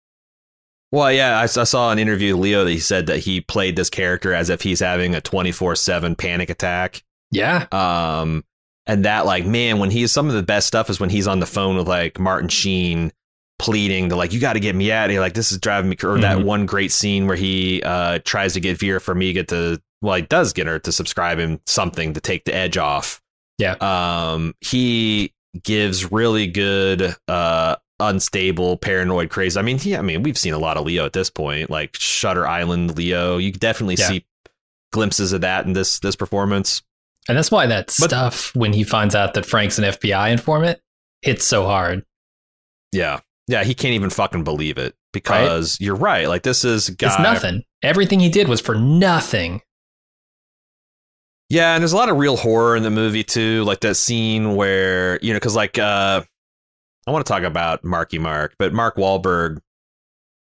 [0.92, 3.76] Well, yeah, I, I saw an interview with Leo that he said that he played
[3.76, 7.04] this character as if he's having a 24 7 panic attack.
[7.32, 7.68] Yeah.
[7.72, 8.44] Um,
[8.88, 11.40] and that, like, man, when he's some of the best stuff is when he's on
[11.40, 13.12] the phone with like Martin Sheen
[13.60, 15.22] pleading to, like, you got to get me out of here.
[15.22, 16.44] Like, this is driving me, or that Mhm.
[16.46, 20.54] one great scene where he uh, tries to get Vera Farmiga to, well, he does
[20.54, 23.22] get her to subscribe him something to take the edge off.
[23.58, 23.74] Yeah.
[23.82, 29.60] Um, he gives really good, uh, unstable, paranoid, crazy.
[29.60, 31.96] I mean, he, I mean, we've seen a lot of Leo at this point, like
[32.00, 33.38] Shutter Island Leo.
[33.38, 34.08] You definitely Yeah.
[34.08, 34.26] see
[34.94, 36.82] glimpses of that in this this performance.
[37.28, 40.80] And that's why that But- stuff when he finds out that Frank's an FBI informant
[41.22, 42.06] hits so hard.
[42.94, 43.20] Yeah,
[43.50, 46.28] yeah, he can't even fucking believe it because you're right.
[46.28, 47.08] Like this is guy.
[47.08, 47.64] It's nothing.
[47.82, 49.64] Everything he did was for nothing.
[51.50, 54.56] Yeah, and there's a lot of real horror in the movie too, like that scene
[54.56, 56.22] where you know, because like uh,
[57.08, 59.58] I want to talk about Marky Mark, but Mark Wahlberg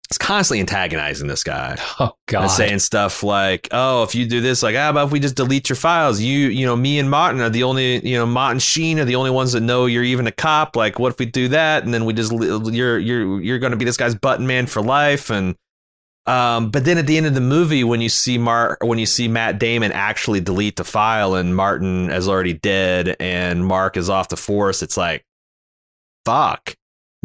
[0.10, 1.78] is constantly antagonizing this guy.
[2.00, 2.44] Oh God.
[2.44, 5.36] and saying stuff like, "Oh, if you do this, like, how about if we just
[5.36, 6.20] delete your files?
[6.22, 9.16] You, you know, me and Martin are the only, you know, Martin Sheen are the
[9.16, 10.76] only ones that know you're even a cop.
[10.76, 11.84] Like, what if we do that?
[11.84, 14.82] And then we just, you're, you're, you're going to be this guy's button man for
[14.82, 15.56] life." And
[16.28, 19.06] Um, but then at the end of the movie, when you see Mark, when you
[19.06, 24.10] see Matt Damon actually delete the file, and Martin is already dead, and Mark is
[24.10, 25.26] off the force, it's like,
[26.26, 26.76] fuck.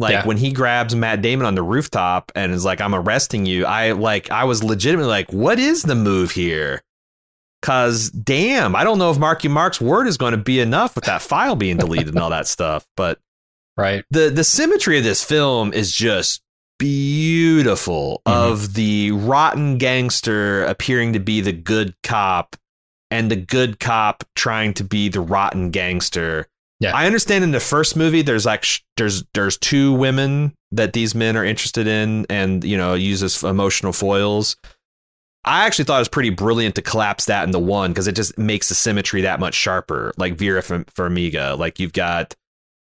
[0.03, 0.27] Like Yeah.
[0.27, 3.93] when he grabs Matt Damon on the rooftop and is like, "I'm arresting you," I
[3.93, 6.83] like, I was legitimately like, "What is the move here?"
[7.62, 11.05] Cause damn, I don't know if Marky Mark's word is going to be enough with
[11.05, 12.85] that file being deleted and all that stuff.
[12.97, 13.21] But
[13.77, 14.05] Right.
[14.11, 16.43] the the symmetry of this film is just
[16.81, 18.33] beautiful Mhm.
[18.33, 22.57] of the rotten gangster appearing to be the good cop
[23.11, 26.49] and the good cop trying to be the rotten gangster
[26.83, 26.95] Yeah.
[26.97, 31.14] i understand in the first movie there's like sh- there's there's two women that these
[31.14, 34.57] men are interested in and you know uses emotional foils
[35.45, 38.38] I actually thought it was pretty brilliant to collapse that into one because it just
[38.38, 40.12] makes the symmetry that much sharper.
[40.16, 42.37] Like Vera Farmiga, like you've got,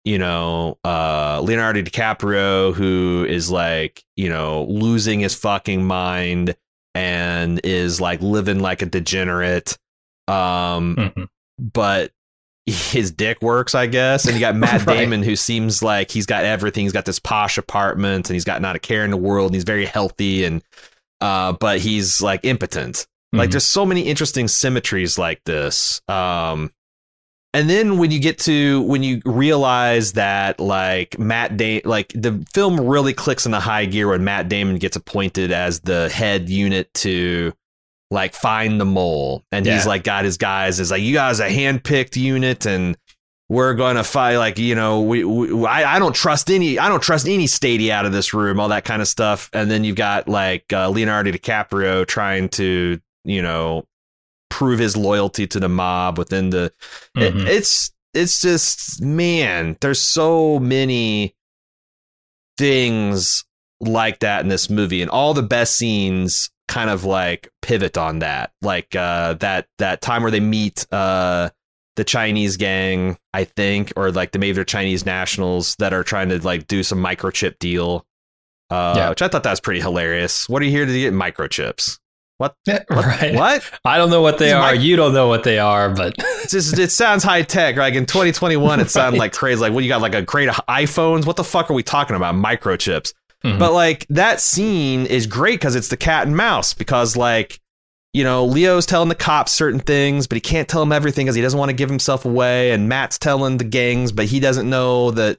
[0.03, 6.53] you know, uh, Leonardo DiCaprio who is like, you know, losing his fucking mind
[6.93, 9.77] and is like living like a degenerate.
[10.27, 11.27] Um, Mhm.
[11.57, 12.11] but
[12.71, 14.25] his dick works, I guess.
[14.25, 14.97] And you got Matt Right.
[14.99, 16.83] Damon, who seems like he's got everything.
[16.83, 19.55] He's got this posh apartment, and he's got not a care in the world, and
[19.55, 20.61] he's very healthy, and
[21.21, 23.05] uh, but he's like impotent.
[23.33, 23.51] Like Mhm.
[23.51, 26.01] there's so many interesting symmetries like this.
[26.07, 26.71] Um,
[27.53, 32.45] and then when you get to when you realize that like Matt Damon, like the
[32.53, 36.47] film really clicks in the high gear when Matt Damon gets appointed as the head
[36.49, 37.53] unit to
[38.11, 41.49] like find the mole, and he's like got his guys is like you guys a
[41.49, 42.97] handpicked unit, and
[43.49, 47.01] we're gonna fight like you know we, we I, I don't trust any I don't
[47.03, 49.95] trust any statey out of this room, all that kind of stuff, and then you've
[49.95, 53.85] got like uh, Leonardo DiCaprio trying to you know
[54.49, 56.71] prove his loyalty to the mob within the
[57.15, 57.45] it- Mhm.
[57.45, 61.35] it's it's just man there's so many
[62.57, 63.45] things
[63.79, 65.01] like that in this movie.
[65.01, 69.99] And all the best scenes kind of like pivot on that like uh that that
[70.01, 71.49] time where they meet uh
[71.97, 76.29] the chinese gang i think or like the maybe they're chinese nationals that are trying
[76.29, 78.05] to like do some microchip deal
[78.69, 79.09] uh Yeah.
[79.09, 81.99] which i thought that was pretty hilarious what are you here to get microchips
[82.37, 83.35] what what, right.
[83.35, 84.71] what I don't know what they are.
[84.71, 87.75] mic- you don't know what they are, but it's just it sounds high tech.
[87.75, 89.25] Like in 2021, it sounded Right.
[89.25, 89.59] like crazy.
[89.59, 89.99] Like, what you got?
[89.99, 91.25] Like a crate of iPhones?
[91.25, 92.35] What the fuck are we talking about?
[92.35, 93.11] Microchips.
[93.43, 93.59] Mhm.
[93.59, 96.73] But like that scene is great because it's the cat and mouse.
[96.73, 97.59] Because like
[98.13, 101.35] you know, Leo's telling the cops certain things, but he can't tell them everything because
[101.35, 102.71] he doesn't want to give himself away.
[102.71, 105.37] And Matt's telling the gangs, but he doesn't know that.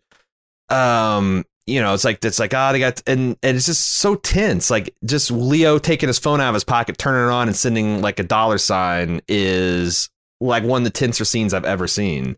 [0.69, 4.15] Um, you know, it's like it's like ah, they got and and it's just so
[4.15, 4.71] tense.
[4.71, 8.01] Like just Leo taking his phone out of his pocket, turning it on, and sending
[8.01, 10.09] like a dollar sign is
[10.41, 12.37] like one of the tenser scenes I've ever seen.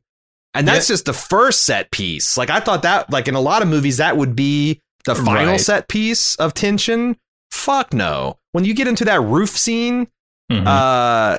[0.55, 2.37] And that's just the first set piece.
[2.37, 5.53] Like I thought that, like in a lot of movies, that would be the final
[5.53, 5.61] Right.
[5.61, 7.17] set piece of tension.
[7.51, 8.39] Fuck no.
[8.53, 10.09] When you get into that roof scene,
[10.51, 10.67] Mhm.
[10.67, 11.39] uh,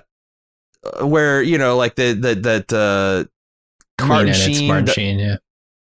[1.06, 3.26] where you know, like the the that uh,
[4.06, 5.36] Martin Sheen, Martin Sheen, yeah.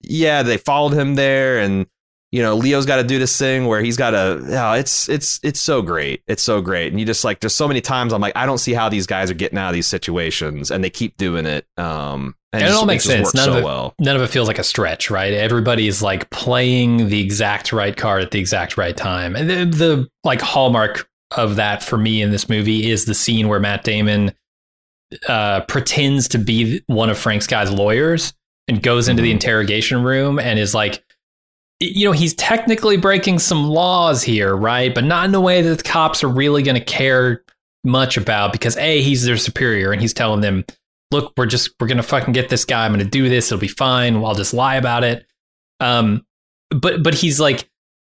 [0.02, 1.88] yeah, they followed him there, and
[2.36, 4.44] you know, Leo's got to do this thing where he's got to.
[4.48, 6.22] Yeah, it's it's it's so great.
[6.28, 8.58] It's so great, and you just like there's so many times I'm like I don't
[8.58, 11.66] see how these guys are getting out of these situations, and they keep doing it.
[11.78, 13.34] Um, and, And it just all makes just sense.
[13.36, 13.94] None of it- well.
[14.00, 15.34] None of it feels like a stretch, right?
[15.34, 19.36] Everybody's like playing the exact right card at the exact right time.
[19.36, 23.48] And the, the like hallmark of that for me in this movie is the scene
[23.48, 24.34] where Matt Damon
[25.28, 28.34] uh, pretends to be one of Frank's guy's lawyers
[28.68, 29.36] and goes into the Mhm.
[29.36, 31.04] interrogation room and is like,
[31.80, 34.94] you know, he's technically breaking some laws here, right?
[34.94, 37.44] But not in a way that the cops are really going to care
[37.84, 40.66] much about because A, he's their superior and he's telling them,
[41.12, 42.86] look, we're just, we're going to fucking get this guy.
[42.86, 43.52] I'm going to do this.
[43.52, 44.16] It'll be fine.
[44.16, 45.26] I'll just lie about it.
[45.80, 46.26] Um,
[46.72, 47.70] but, but he's like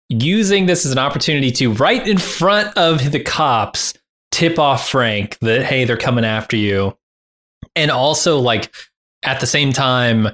[0.09, 3.93] using this as an opportunity to, right in front of the cops,
[4.31, 6.97] tip off Frank that, hey, they're coming after you.
[7.75, 8.73] And also, like,
[9.23, 10.29] at the same time,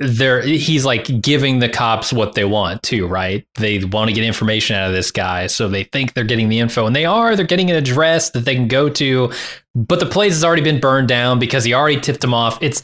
[0.00, 3.46] they're he's like giving the cops what they want too, right?
[3.58, 6.58] They want to get information out of this guy, so they think they're getting the
[6.58, 7.36] info, and they are.
[7.36, 9.30] They're getting an address that they can go to,
[9.74, 12.58] but the place has already been burned down because he already tipped them off.
[12.62, 12.82] It's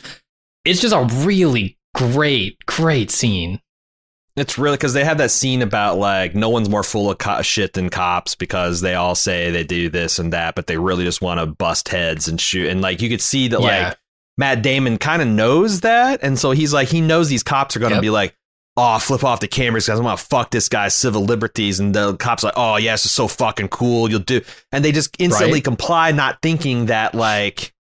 [0.66, 3.60] it's just a really great, great scene.
[4.36, 7.40] It's really because they have that scene about like no one's more full of co-
[7.40, 11.04] shit than cops because they all say they do this and that, but they really
[11.04, 12.68] just want to bust heads and shoot.
[12.68, 13.88] And like you could see that Yeah.
[13.88, 13.98] like
[14.38, 17.80] Matt Damon kind of knows that, and so he's like he knows these cops are
[17.80, 18.02] going to Yep.
[18.02, 18.34] be like,
[18.76, 21.94] oh, flip off the cameras because I want to fuck this guy's civil liberties, and
[21.94, 24.92] the cops are like, oh yeah, this is so fucking cool, you'll do, and they
[24.92, 25.64] just instantly Right.
[25.64, 27.72] comply, not thinking that like.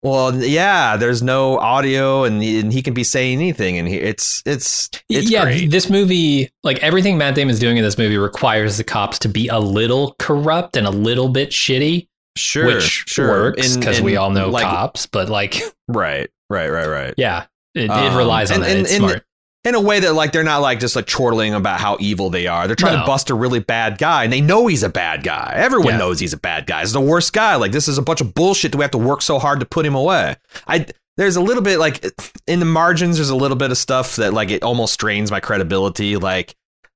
[0.00, 3.96] Well, yeah, there's no audio, and he, and he can be saying anything, and he,
[3.96, 5.72] it's it's it's yeah, great.
[5.72, 9.48] this movie, like everything Matt Damon's doing in this movie, requires the cops to be
[9.48, 12.06] a little corrupt and a little bit shitty,
[12.38, 13.28] sure, which sure.
[13.28, 15.06] works because we all know like, cops.
[15.06, 17.14] But like, Right, right, right, right.
[17.16, 18.70] yeah, it, Um, it relies on and- that.
[18.70, 19.24] and- it's and- smart.
[19.64, 22.46] In a way that like they're not like just like chortling about how evil they
[22.46, 22.66] are.
[22.68, 23.00] They're trying No.
[23.00, 25.52] to bust a really bad guy, and they know he's a bad guy.
[25.56, 25.98] Everyone Yeah.
[25.98, 26.80] knows he's a bad guy.
[26.82, 27.56] He's the worst guy.
[27.56, 28.70] Like this is a bunch of bullshit.
[28.72, 30.36] that we have to work so hard to put him away?
[30.68, 30.86] I
[31.18, 32.02] there's a little bit like
[32.46, 33.16] in the margins.
[33.16, 36.16] There's a little bit of stuff that like it almost strains my credibility.
[36.16, 36.54] Like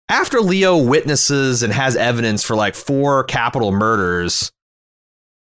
[0.08, 4.52] after Leo witnesses and has evidence for like four capital murders.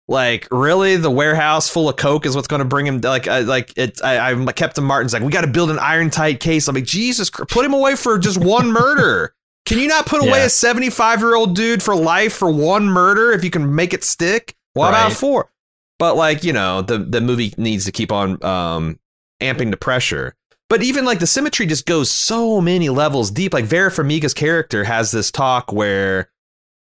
[0.10, 3.00] Like really, the warehouse full of coke is what's going to bring him.
[3.00, 4.04] Like, I, like it.
[4.04, 6.68] I, I Captain Martin's like, we got to build an iron tight case.
[6.68, 9.36] I'm like, Jesus, Christ, put him away for just one murder.
[9.68, 10.46] Can you not put away Yeah.
[10.46, 14.04] a 75 year old dude for life for one murder if you can make it
[14.04, 14.56] stick?
[14.74, 15.52] What about four?
[16.00, 19.00] But like, you know, the the movie needs to keep on um
[19.42, 20.36] amping the pressure.
[20.70, 23.54] But even like the symmetry just goes so many levels deep.
[23.54, 26.30] Like Vera Farmiga's character has this talk where,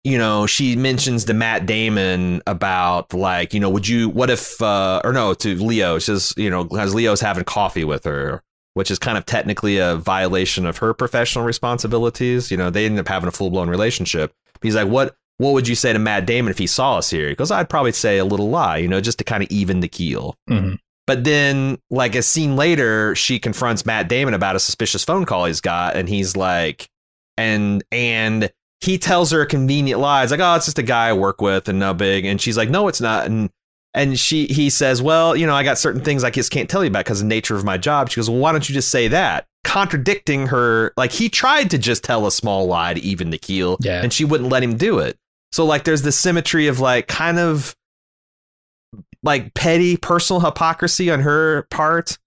[0.07, 4.61] you know, she mentions to Matt Damon about like, you know, would you, what if,
[4.61, 8.41] uh, or no, to Leo, she says, you know, as Leo's having coffee with her,
[8.73, 12.49] which is kind of technically a violation of her professional responsibilities.
[12.49, 14.33] You know, they end up having a full blown relationship.
[14.61, 17.27] He's like, what, what would you say to Matt Damon if he saw us here?
[17.27, 19.81] He goes, I'd probably say a little lie, you know, just to kind of even
[19.81, 20.37] the keel.
[20.49, 20.77] Mhm.
[21.05, 25.45] But then, like a scene later, she confronts Matt Damon about a suspicious phone call
[25.45, 26.87] he's got, and he's like,
[27.37, 30.23] and and he tells her a convenient lie.
[30.23, 32.25] It's like, oh, it's just a guy I work with, and no big.
[32.25, 33.25] And she's like, no, it's not.
[33.25, 33.49] And
[33.93, 36.83] and she he says, well, you know, I got certain things I just can't tell
[36.83, 38.09] you about because of the nature of my job.
[38.09, 39.45] She goes, well, why don't you just say that?
[39.63, 43.77] Contradicting her, like he tried to just tell a small lie to even the keel,
[43.81, 44.01] Yeah.
[44.03, 45.17] and she wouldn't let him do it.
[45.51, 47.75] So like, there's this symmetry of like kind of
[49.23, 52.17] like petty personal hypocrisy on her part.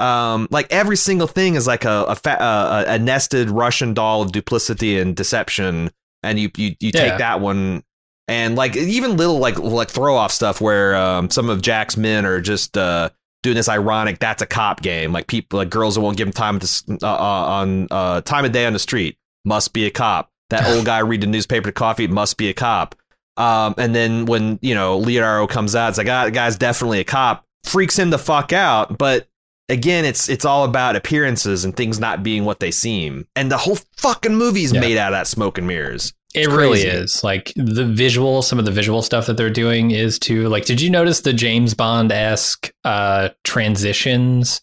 [0.00, 4.22] Um, like every single thing is like a a, fa- a a nested Russian doll
[4.22, 5.90] of duplicity and deception,
[6.22, 7.08] and you you you Yeah.
[7.10, 7.82] take that one.
[8.28, 12.26] And like even little like like throw off stuff where um, some of Jack's men
[12.26, 13.10] are just uh,
[13.44, 15.12] doing this ironic that's a cop game.
[15.12, 18.44] Like people like girls that won't give him time to, uh, uh, on uh, time
[18.44, 19.16] of day on the street.
[19.44, 20.32] Must be a cop.
[20.50, 22.96] That old guy reading the newspaper to coffee must be a cop.
[23.36, 27.04] Um, and then when you know Leonardo comes out it's like ah guy's definitely a
[27.04, 27.44] cop.
[27.62, 29.28] Freaks him the fuck out but
[29.68, 33.56] again it's it's all about appearances and things not being what they seem and the
[33.56, 34.80] whole fucking movie's Yeah.
[34.80, 36.88] made out of that smoke and mirrors It really crazy.
[36.88, 37.24] is.
[37.24, 40.66] Like the visual, some of the visual stuff that they're doing is to like.
[40.66, 44.60] Did you notice the James Bond esque uh, transitions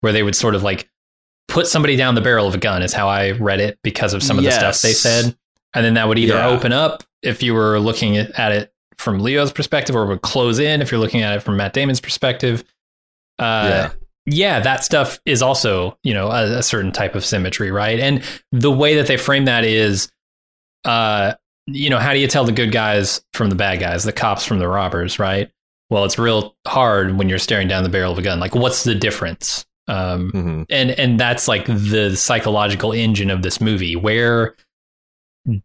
[0.00, 0.88] where they would sort of like
[1.48, 2.82] put somebody down the barrel of a gun?
[2.82, 5.36] Is how I read it because of some of the stuff they said,
[5.74, 6.48] and then that would either Yeah.
[6.48, 10.58] open up if you were looking at at it from Leo's perspective, or would close
[10.60, 12.62] in if you're looking at it from Matt Damon's perspective.
[13.40, 13.90] Uh, yeah,
[14.60, 17.98] that stuff is also, you know, a, a certain type of symmetry, right?
[17.98, 20.08] And the way that they frame that is,
[20.84, 21.34] uh,
[21.66, 24.44] you know, how do you tell the good guys from the bad guys, the cops
[24.44, 25.50] from the robbers, right?
[25.90, 28.40] Well, it's real hard when you're staring down the barrel of a gun.
[28.40, 29.64] Like, what's the difference?
[29.86, 30.66] Um, Mhm.
[30.68, 33.96] and and that's like the psychological engine of this movie.
[33.96, 34.54] Where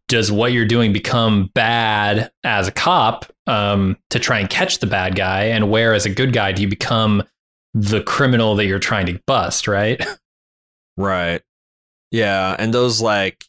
[0.08, 4.88] does what you're doing become bad as a cop um, to try and catch the
[4.88, 7.22] bad guy, and where as a good guy do you become
[7.74, 9.68] the criminal that you're trying to bust?
[9.68, 10.02] Right?
[10.96, 11.42] Right.
[12.12, 13.46] Yeah, and those like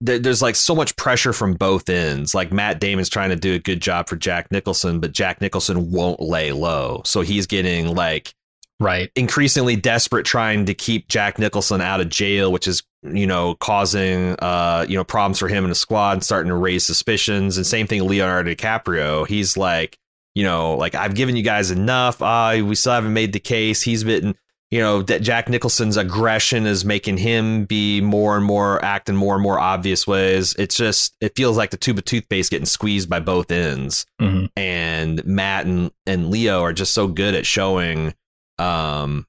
[0.00, 2.34] there, there's like so much pressure from both ends.
[2.34, 5.90] Like Matt Damon's trying to do a good job for Jack Nicholson, but Jack Nicholson
[5.90, 7.02] won't lay low.
[7.04, 8.34] So he's getting like
[8.80, 9.10] right.
[9.14, 14.34] increasingly desperate trying to keep Jack Nicholson out of jail, which is you know causing
[14.40, 17.56] uh you know problems for him and the squad and starting to raise suspicions.
[17.56, 19.26] And same thing Leonardo DiCaprio.
[19.26, 19.96] He's like
[20.34, 22.20] you know like I've given you guys enough.
[22.22, 23.82] Uh, we still haven't made the case.
[23.82, 24.34] He's been
[24.70, 29.14] you know that Jack Nicholson's aggression is making him be more and more act in
[29.14, 30.54] more and more obvious ways.
[30.58, 34.48] It's just it feels like the tube of toothpaste getting squeezed by both ends Mhm.
[34.56, 38.14] and Matt and, and Leo are just so good at showing
[38.58, 39.26] um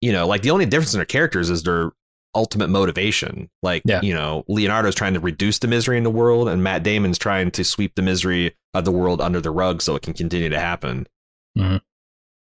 [0.00, 1.92] you know like the only difference in their characters is their
[2.34, 4.00] ultimate motivation like Yeah.
[4.02, 7.50] you know Leonardo's trying to reduce the misery in the world and Matt Damon's trying
[7.52, 10.58] to sweep the misery of the world under the rug so it can continue to
[10.58, 11.06] happen
[11.58, 11.80] Mhm.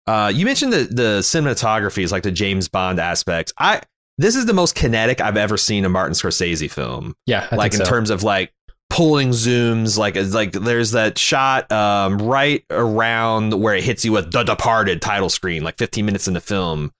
[0.08, 3.82] uh you mentioned the the cinematography is like the James Bond aspects I
[4.18, 7.48] this is the most kinetic I've ever seen a Martin Scorsese film Yeah.
[7.52, 7.86] I like in so.
[7.86, 8.54] terms of like
[8.92, 14.32] pulling zooms like like there's that shot um right around where it hits you with
[14.32, 16.92] the departed title screen like 15 minutes in the film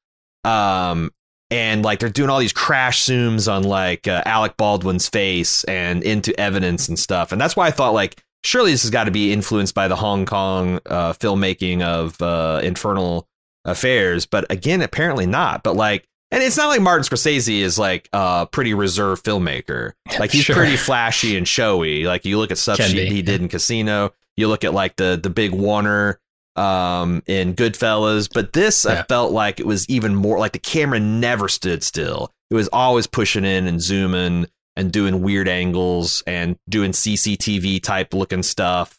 [0.46, 1.12] um
[1.52, 6.02] and like they're doing all these crash zooms on like uh, Alec Baldwin's face and
[6.04, 9.12] into evidence and stuff and that's why I thought like surely this has got to
[9.12, 13.28] be influenced by the Hong Kong uh, filmmaking of uh, Infernal
[13.66, 15.62] Affairs, but again, apparently not.
[15.62, 19.92] But like, and it's not like Martin Scorsese is like a pretty reserved filmmaker.
[20.20, 20.56] Like he's Sure.
[20.56, 22.06] pretty flashy and showy.
[22.06, 24.12] Like you look at stuff she, he did in Casino.
[24.38, 26.20] You look at like the the big oner
[26.56, 31.00] um in Goodfellas, but this I felt like it was even more like the camera
[31.00, 32.32] never stood still.
[32.50, 38.14] It was always pushing in and zooming and doing weird angles and doing CCTV type
[38.14, 38.98] looking stuff.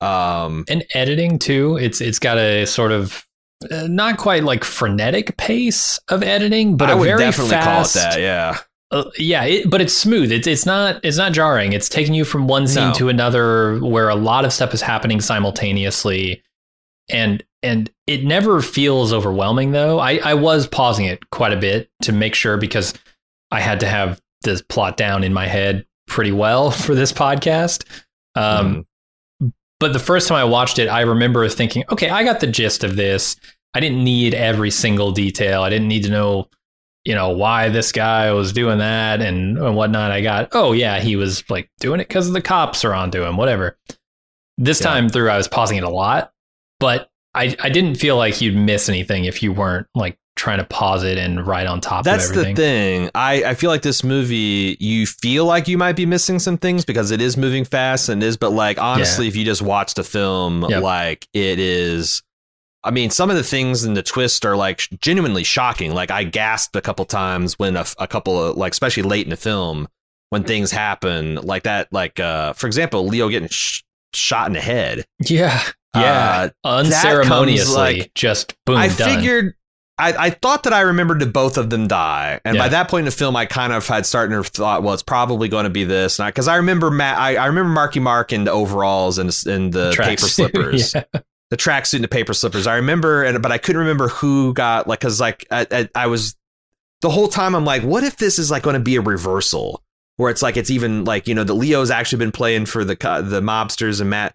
[0.00, 1.76] Um and editing too.
[1.76, 3.26] It's it's got a sort of
[3.70, 7.94] uh, not quite like frenetic pace of editing, but I a would very definitely fast.
[7.94, 8.58] call it that, yeah.
[8.90, 10.30] Uh, yeah, it, but it's smooth.
[10.32, 11.72] It's it's not it's not jarring.
[11.72, 12.94] It's taking you from one scene No.
[12.94, 16.42] to another where a lot of stuff is happening simultaneously,
[17.12, 19.98] and and it never feels overwhelming though.
[19.98, 22.94] I I was pausing it quite a bit to make sure because
[23.50, 27.84] I had to have this plot down in my head pretty well for this podcast.
[28.34, 28.86] Um,
[29.78, 32.84] but the first time I watched it, I remember thinking, okay, I got the gist
[32.84, 33.36] of this.
[33.74, 35.62] I didn't need every single detail.
[35.62, 36.48] I didn't need to know,
[37.04, 40.12] you know, why this guy was doing that and, and whatnot.
[40.12, 43.36] I got, oh, yeah, he was like doing it because the cops are onto him,
[43.36, 43.76] whatever.
[44.58, 44.86] This Yeah.
[44.88, 46.31] time through, I was pausing it a lot,
[46.82, 50.64] but I, I didn't feel like you'd miss anything if you weren't like trying to
[50.64, 52.10] pause it and right on top of it.
[52.10, 53.10] That's of the thing.
[53.14, 56.84] I, I feel like this movie, you feel like you might be missing some things
[56.84, 60.04] because it is moving fast and is, but like honestly, if you just watch the
[60.04, 60.82] film, Yep.
[60.82, 62.22] like it is.
[62.84, 65.94] I mean, some of the things in the twist are like genuinely shocking.
[65.94, 69.30] Like I gasped a couple times when a, a couple of like, especially late in
[69.30, 69.86] the film,
[70.30, 71.92] when things happen like that.
[71.92, 73.82] Like, uh, for example, Leo getting sh-
[74.14, 75.04] shot in the head.
[75.20, 75.62] Yeah.
[75.94, 76.48] Yeah.
[76.64, 78.96] Uh, that Unceremoniously, like- just boom, I done.
[79.16, 79.54] figured.
[79.98, 83.02] I, I thought that I remembered that both of them die, and by that point
[83.02, 85.70] in the film, I kind of had started to thought, well, it's probably going to
[85.70, 89.30] be this, because I, remember Matt, I, I remember Marky Mark in the overalls and
[89.46, 90.08] in the Tracks.
[90.08, 91.04] paper slippers, yeah.
[91.50, 92.66] the tracksuit and the paper slippers.
[92.66, 96.06] I remember, and but I couldn't remember who got like, because like I, I, I
[96.06, 96.34] was
[97.02, 99.84] the whole time I'm like, what if this is like going to be a reversal,
[100.16, 102.94] where it's like it's even like you know the Leo's actually been playing for the
[102.96, 104.34] the mobsters and Matt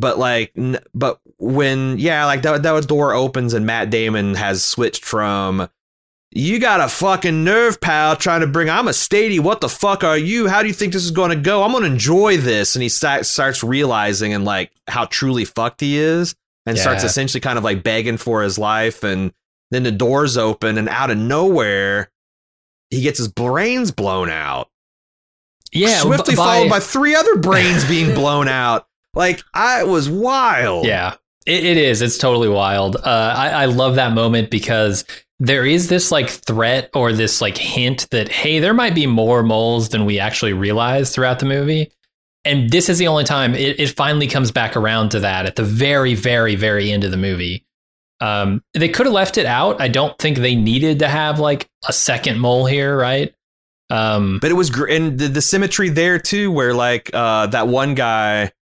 [0.00, 4.64] but like n- but when yeah like that, that door opens and matt damon has
[4.64, 5.68] switched from
[6.32, 10.04] you got a fucking nerve pal trying to bring i'm a Statie what the fuck
[10.04, 10.46] are you?
[10.48, 11.64] How do you think this is going to go?
[11.64, 12.76] I'm going to enjoy this.
[12.76, 16.36] And he sta- starts realizing and like how truly fucked he is
[16.66, 19.02] and starts essentially kind of like begging for his life.
[19.02, 19.32] And
[19.72, 22.12] then the doors open and out of nowhere
[22.90, 24.68] he gets his brains blown out.
[25.72, 25.98] Yeah.
[25.98, 31.14] swiftly by- followed by three other brains being blown out like i was wild Yeah,
[31.46, 32.02] it, it is.
[32.02, 32.96] It's totally wild.
[32.96, 35.04] Uh, I, I love that moment because
[35.38, 39.42] there is this like threat or this like hint that hey, there might be more
[39.42, 41.90] moles than we actually realize throughout the movie.
[42.44, 45.56] And this is the only time it, it finally comes back around to that at
[45.56, 47.64] the very, very, very end of the movie.
[48.20, 49.80] Um, they could have left it out.
[49.80, 53.34] I don't think they needed to have like a second mole here, right?
[53.88, 57.66] Um, But it was gr- and the, the symmetry there too, where like uh, that
[57.66, 58.52] one guy,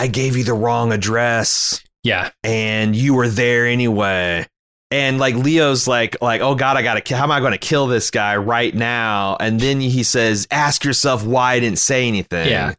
[0.00, 4.46] I gave you the wrong address yeah, and you were there anyway.
[4.90, 7.86] And like Leo's like like oh god I gotta how am I going to kill
[7.86, 9.36] this guy right now?
[9.38, 12.48] And then he says ask yourself why I didn't say anything.
[12.48, 12.74] Yeah.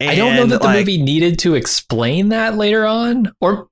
[0.00, 3.68] I don't know that the like, movie needed to explain that later on, or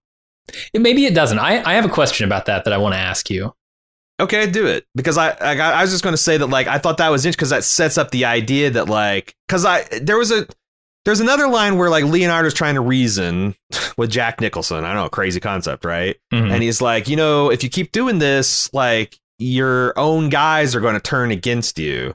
[0.72, 1.38] maybe it doesn't.
[1.38, 3.55] I, I have a question about that that I want to ask you.
[4.20, 6.66] Okay, do it because I I, got, I was just going to say that like
[6.66, 9.82] I thought that was interesting because that sets up the idea that like because I
[10.01, 10.47] there was a
[11.05, 13.55] there's another line where like Leonardo's trying to reason
[13.96, 14.84] with Jack Nicholson.
[14.84, 16.16] I don't know, crazy concept, right?
[16.32, 16.52] Mhm.
[16.52, 20.80] And he's like, you know, if you keep doing this, like your own guys are
[20.80, 22.14] going to turn against you.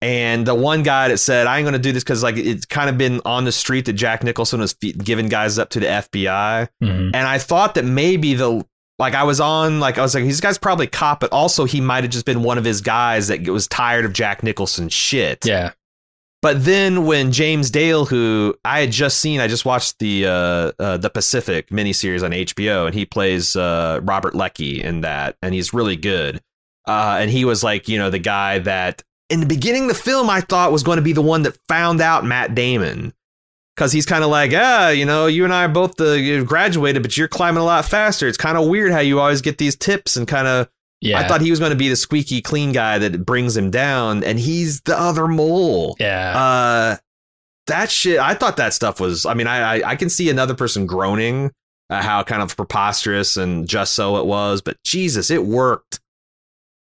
[0.00, 2.64] And the one guy that said, I ain't going to do this because like it's
[2.66, 5.86] kind of been on the street that Jack Nicholson was giving guys up to the
[5.86, 6.68] FBI.
[6.82, 7.06] Mhm.
[7.14, 8.64] And I thought that maybe the
[9.00, 11.80] like I was on like I was like these guys probably cop, but also he
[11.80, 15.44] might have just been one of his guys that was tired of Jack Nicholson's shit.
[15.44, 15.72] Yeah.
[16.40, 20.72] But then when James Dale, who I had just seen, I just watched the uh,
[20.78, 25.52] uh, the Pacific miniseries on HBO, and he plays uh, Robert Leckie in that, and
[25.52, 26.40] he's really good.
[26.86, 29.94] Uh, and he was like, you know, the guy that in the beginning of the
[29.94, 33.12] film I thought was going to be the one that found out Matt Damon.
[33.74, 37.16] Because he's kind of like, ah, you know, you and I both uh, graduated, but
[37.16, 38.26] you're climbing a lot faster.
[38.26, 40.68] It's kind of weird how you always get these tips and kind of
[41.00, 41.20] Yeah.
[41.20, 44.24] I thought he was going to be the squeaky clean guy that brings him down,
[44.24, 45.96] and he's the other mole.
[45.98, 46.36] yeah.
[46.36, 46.96] Uh,
[47.68, 48.18] that shit.
[48.18, 49.26] I thought that stuff was.
[49.26, 51.52] I mean, I I, I can see another person groaning
[51.90, 56.00] uh, how kind of preposterous and just so it was, but Jesus, it worked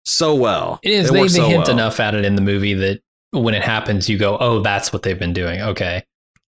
[0.04, 0.80] so well.
[0.82, 1.10] it is.
[1.10, 1.70] they they so hint well.
[1.70, 3.00] enough at it in the movie that
[3.30, 5.60] when it happens, you go, oh, that's what they've been doing.
[5.60, 6.04] Okay.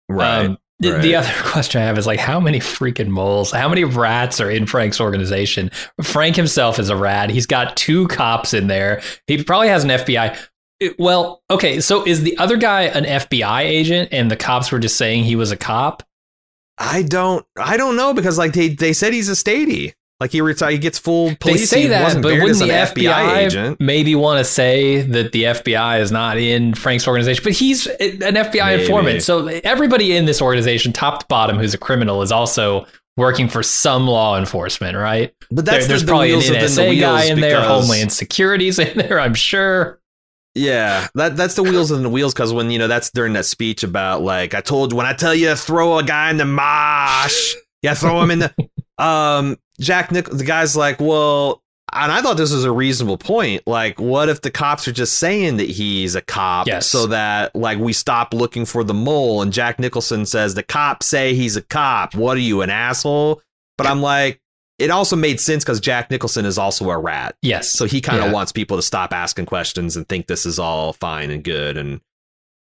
[0.08, 0.46] right?
[0.46, 1.02] Um, The, Right.
[1.02, 4.50] the other question I have is like, how many freaking moles, how many rats are
[4.50, 5.70] in Frank's organization?
[6.02, 7.30] Frank himself is a rat.
[7.30, 9.00] He's got two cops in there.
[9.26, 10.36] He probably has an FBI.
[10.80, 14.80] It- well, okay, so is the other guy an FBI agent, and the cops were
[14.80, 16.02] just saying he was a cop?
[16.76, 19.94] I don't I don't know because like they they said he's a Statie.
[20.20, 21.60] Like he retired, he gets full police.
[21.68, 23.80] they say that, but wouldn't the an FBI, agent.
[23.80, 27.42] maybe want to say that the FBI is not in Frank's organization?
[27.42, 28.82] But he's an FBI Maybe.
[28.84, 32.86] informant, so everybody in this organization, top to bottom, who's a criminal, is also
[33.16, 35.34] working for some law enforcement, right?
[35.50, 37.60] But There- that's there's the, the probably an wheels within the NSA guy in there,
[37.62, 40.00] Homeland Security's in there, I'm sure.
[40.54, 43.44] Yeah, that that's the wheels within the wheels because when you know that's during that
[43.46, 46.36] speech about like I told you when I tell you to throw a guy in
[46.36, 48.54] the mosh, yeah, throw him in the
[49.04, 51.62] um Jack Nick the guy's like, well,
[51.92, 53.62] and I thought this was a reasonable point.
[53.66, 56.86] Like, what if the cops are just saying that he's a cop Yes.
[56.88, 59.42] so that like we stop looking for the mole?
[59.42, 62.14] And Jack Nicholson says the cops say he's a cop.
[62.14, 63.40] What are you, an asshole?
[63.78, 64.40] But I'm like,
[64.78, 67.36] it also made sense because Jack Nicholson is also a rat.
[67.42, 67.70] Yes.
[67.70, 68.32] So he kind of Yeah.
[68.32, 72.00] wants people to stop asking questions and think this is all fine and good and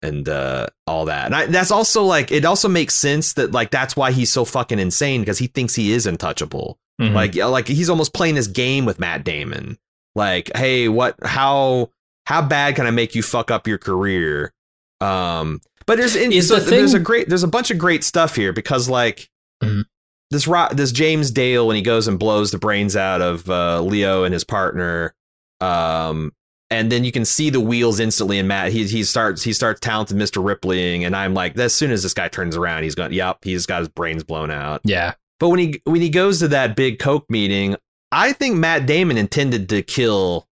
[0.02, 1.26] and uh, all that.
[1.26, 4.44] And I, that's also like it also makes sense that like that's why he's so
[4.44, 6.78] fucking insane because he thinks he is untouchable.
[7.00, 7.12] Mhm.
[7.14, 9.78] Like like he's almost playing this game with Matt Damon.
[10.14, 11.16] Like, hey, what?
[11.24, 11.90] How
[12.26, 14.52] how bad can I make you fuck up your career?
[15.00, 18.36] Um, but there's Is so the there's a great there's a bunch of great stuff
[18.36, 19.28] here because like
[19.64, 19.84] Mhm.
[20.30, 23.80] this ro- this James Dale when he goes and blows the brains out of uh,
[23.80, 25.14] Leo and his partner,
[25.60, 26.32] um,
[26.72, 28.72] and then you can see the wheels instantly in Matt.
[28.72, 30.42] He he starts he starts talented Mr.
[30.42, 33.66] Ripleying, and I'm like, as soon as this guy turns around, he's going, yep, he's
[33.66, 34.80] got his brains blown out.
[34.84, 35.14] yeah.
[35.38, 37.76] But when he when he goes to that big coke meeting,
[38.10, 40.48] I think Matt Damon intended to kill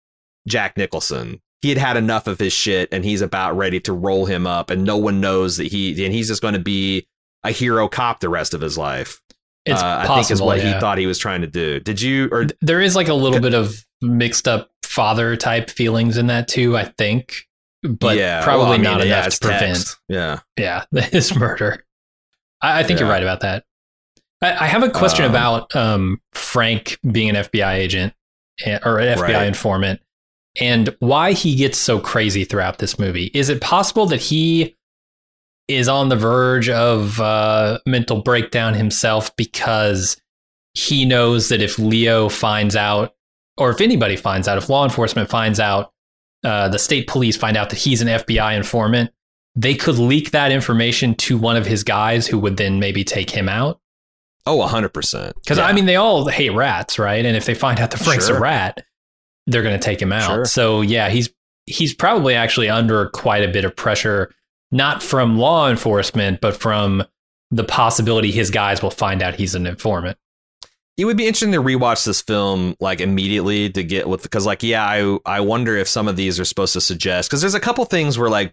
[0.49, 1.41] Jack Nicholson.
[1.61, 4.71] He had had enough of his shit, and he's about ready to roll him up,
[4.71, 7.07] and no one knows that he and he's just going to be
[7.45, 9.21] a hero cop the rest of his life.
[9.66, 10.12] It's uh, possible.
[10.12, 10.75] I think is what yeah.
[10.75, 11.81] he thought he was trying to do.
[11.81, 16.19] Did you or There is like a little bit of mixed up father type feelings
[16.19, 17.33] in that too, I think.
[17.85, 19.97] But yeah, probably well, I mean, not yeah, enough to prevent text.
[20.09, 21.85] Yeah, yeah, his murder.
[22.61, 23.63] I, I think you're right about that.
[24.43, 28.13] I, I have a question Um, about um, Frank being an FBI agent
[28.65, 29.47] eh, or an FBI Right.
[29.47, 30.01] informant
[30.61, 33.31] and why he gets so crazy throughout this movie.
[33.35, 34.75] Is it possible that he
[35.69, 40.21] is on the verge of uh, mental breakdown himself because
[40.75, 43.15] he knows that if Leo finds out,
[43.59, 45.93] or if anybody finds out, if law enforcement finds out,
[46.45, 49.11] uh, the state police find out that he's an FBI informant,
[49.57, 53.31] they could leak that information to one of his guys who would then maybe take
[53.31, 53.81] him out.
[54.47, 55.35] Oh, 100%.
[55.35, 57.25] Because I mean, they all hate rats, right?
[57.25, 58.37] And if they find out that Frank's Sure.
[58.37, 58.85] a rat,
[59.47, 60.27] they're going to take him out.
[60.27, 60.45] Sure.
[60.45, 61.29] So yeah, he's
[61.67, 64.33] he's probably actually under quite a bit of pressure,
[64.71, 67.05] not from law enforcement, but from
[67.51, 70.17] the possibility his guys will find out he's an informant.
[70.99, 74.63] It would be interesting to rewatch this film like immediately to get with because like
[74.63, 77.61] yeah i i wonder if some of these are supposed to suggest because there's a
[77.61, 78.53] couple things where like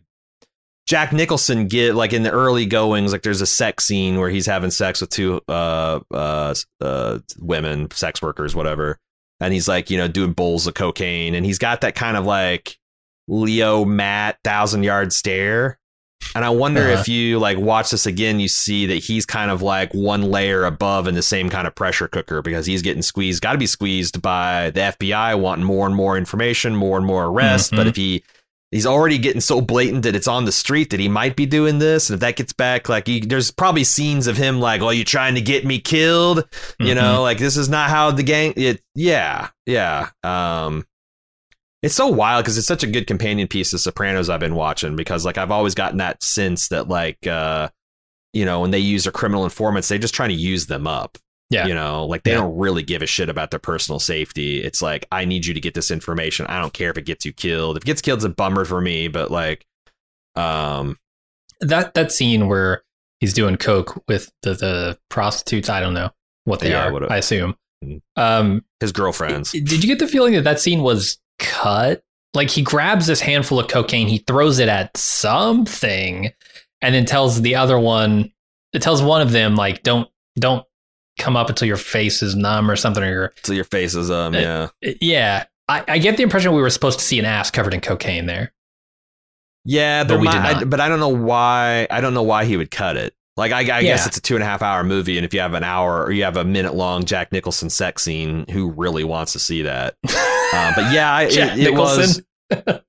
[0.88, 4.46] jack nicholson get like in the early goings like there's a sex scene where he's
[4.46, 9.00] having sex with two uh uh uh women sex workers whatever
[9.40, 12.26] and he's like you know doing bowls of cocaine and he's got that kind of
[12.26, 12.78] like
[13.28, 15.80] leo matt thousand yard stare
[16.36, 17.00] and I wonder Uh-huh.
[17.02, 20.66] if you like watch this again, you see that he's kind of like one layer
[20.66, 23.68] above in the same kind of pressure cooker because he's getting squeezed, got to be
[23.68, 27.70] squeezed by the FBI wanting more and more information, more and more arrests.
[27.70, 27.90] But Mhm.
[27.90, 28.24] if he
[28.72, 31.80] he's already getting so blatant that it's on the street that he might be doing
[31.80, 34.90] this, and if that gets back, like he, there's probably scenes of him like, "Oh,
[34.90, 36.44] you trying to get me killed?"
[36.80, 36.96] You Mhm.
[36.96, 38.54] know, like this is not how the gang.
[38.58, 40.10] It, yeah, yeah.
[40.26, 40.86] Um,
[41.86, 44.96] it's so wild because it's such a good companion piece to Sopranos I've been watching
[44.96, 47.70] because like I've always gotten that sense that like uh
[48.34, 51.18] you know when they use their criminal informants they're just trying to use them up.
[51.52, 51.68] Yeah.
[51.68, 52.38] You know, like they Yeah.
[52.38, 54.64] don't really give a shit about their personal safety.
[54.64, 56.48] It's like I need you to get this information.
[56.48, 57.78] I don't care if it gets you killed.
[57.78, 59.64] If it gets killed, it's a bummer for me, but like
[60.36, 60.98] um
[61.62, 62.84] that that scene where
[63.20, 66.10] he's doing coke with the, the prostitutes, I don't know
[66.46, 67.12] what they Yeah, are.
[67.12, 67.56] I assume.
[67.84, 68.02] Mhm.
[68.16, 69.52] Um, his girlfriends.
[69.52, 71.18] Did you get the feeling that that scene was
[71.66, 72.04] cut?
[72.34, 76.32] Like he grabs this handful of cocaine, he throws it at something,
[76.82, 78.32] and then tells the other one,
[78.74, 80.66] it tells one of them like, "Don't, don't
[81.18, 84.12] come up until your face is numb or something." Or your, So your face is
[84.12, 84.68] um Uh, yeah.
[85.02, 87.80] yeah, I, I get the impression we were supposed to see an ass covered in
[87.82, 88.52] cocaine there.
[89.64, 90.70] Yeah, But there we might, did I, not.
[90.70, 91.88] but I don't know why.
[91.90, 93.16] I don't know why he would cut it.
[93.38, 95.42] Like I, I guess it's a two and a half hour movie, and if you
[95.42, 99.04] have an hour or you have a minute long Jack Nicholson sex scene, who really
[99.04, 99.96] wants to see that?
[100.54, 102.22] Uh, but yeah, I, Jack it, it was.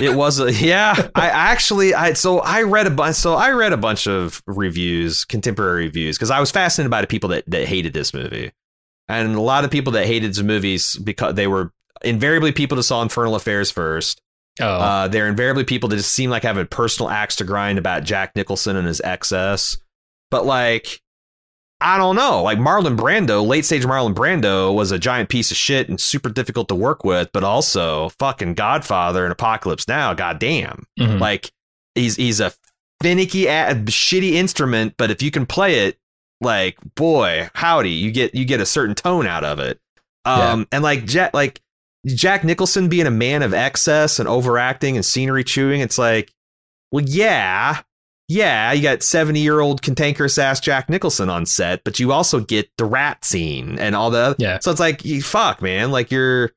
[0.00, 1.08] It was a yeah.
[1.14, 3.16] I actually I so I read a bunch.
[3.16, 7.06] So I read a bunch of reviews, contemporary reviews, because I was fascinated by the
[7.06, 8.52] people that that hated this movie,
[9.08, 12.84] and a lot of people that hated the movies because they were invariably people that
[12.84, 14.20] saw Infernal Affairs first.
[14.60, 17.78] Oh, Uh, they're invariably people that just seem like have a personal axe to grind
[17.78, 19.76] about Jack Nicholson and his excess.
[20.30, 21.00] But like,
[21.80, 22.42] I don't know.
[22.42, 26.28] Like Marlon Brando, late stage Marlon Brando was a giant piece of shit and super
[26.28, 30.14] difficult to work with, but also fucking Godfather and Apocalypse Now.
[30.14, 31.18] Goddamn, mhm.
[31.18, 31.50] like
[31.94, 32.52] he's he's a
[33.02, 35.98] finicky, a- shitty instrument, but if you can play it,
[36.40, 39.80] like boy, howdy, you get you get a certain tone out of it.
[40.24, 41.60] Um, and like Jet, like
[42.06, 46.32] Jack Nicholson being a man of excess and overacting and scenery chewing, it's like,
[46.90, 47.82] well, yeah,
[48.28, 52.40] yeah, you got 70 year old cantankerous ass Jack Nicholson on set, but you also
[52.40, 54.34] get the rat scene and all the.
[54.38, 54.58] Yeah.
[54.60, 55.90] So it's like, fuck, man.
[55.90, 56.50] Like you're,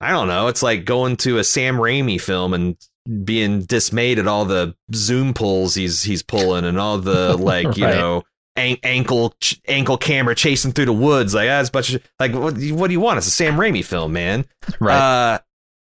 [0.00, 0.48] I don't know.
[0.48, 2.76] It's like going to a Sam Raimi film and
[3.24, 7.84] being dismayed at all the zoom pulls he's he's pulling and all the like you
[7.84, 7.96] Right.
[7.96, 8.22] know
[8.56, 12.54] an- ankle ch- ankle camera chasing through the woods like that's bunch of like what,
[12.72, 14.44] what do you want it's a Sam Raimi film man
[14.80, 14.96] right.
[14.96, 15.38] uh,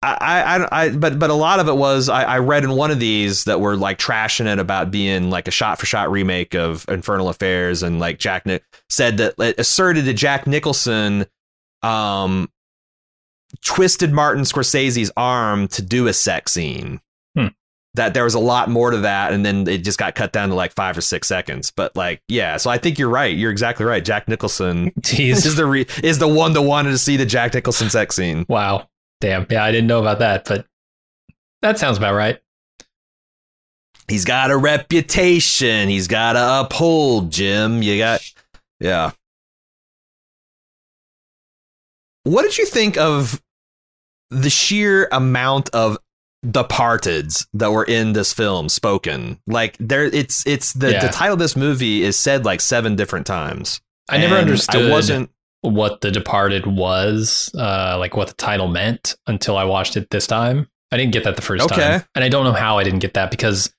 [0.04, 2.90] I, I, I, but, but a lot of it was I, I read in one
[2.90, 6.56] of these that were like trashing it about being like a shot for shot remake
[6.56, 8.48] of Infernal Affairs, and like Jack
[8.90, 11.28] said that it asserted that Jack Nicholson,
[11.84, 12.50] um,
[13.64, 17.00] twisted Martin Scorsese's arm to do a sex scene.
[17.96, 20.48] That there was a lot more to that, and then it just got cut down
[20.50, 21.72] to like five or six seconds.
[21.72, 23.36] But like, yeah, so I think you're right.
[23.36, 24.04] You're exactly right.
[24.04, 27.90] Jack Nicholson is the re- is the one that wanted to see the Jack Nicholson
[27.90, 28.46] sex scene.
[28.48, 28.88] Wow.
[29.20, 29.46] Damn.
[29.50, 30.66] Yeah, I didn't know about that, but
[31.62, 32.40] that sounds about right.
[34.08, 35.88] He's got a reputation.
[35.88, 37.82] He's got to uphold, Jim.
[37.82, 38.22] You got,
[38.80, 39.12] yeah.
[42.24, 43.42] What did you think of
[44.30, 45.98] the sheer amount of
[46.46, 49.40] departeds that were in this film spoken?
[49.48, 51.02] Like there, it's it's the Yeah.
[51.02, 53.82] the title of this movie is said like seven different times.
[54.10, 55.30] I never understood I wasn't.
[55.62, 60.26] what The Departed was, uh, like what the title meant until I watched it this
[60.28, 60.68] time.
[60.92, 61.80] I didn't get that the first Okay.
[61.82, 62.04] time.
[62.16, 63.72] And I don't know how I didn't get that because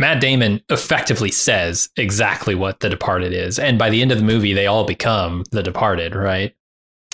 [0.00, 3.58] Matt Damon effectively says exactly what The Departed is.
[3.58, 6.54] And by the end of the movie, they all become The Departed, right?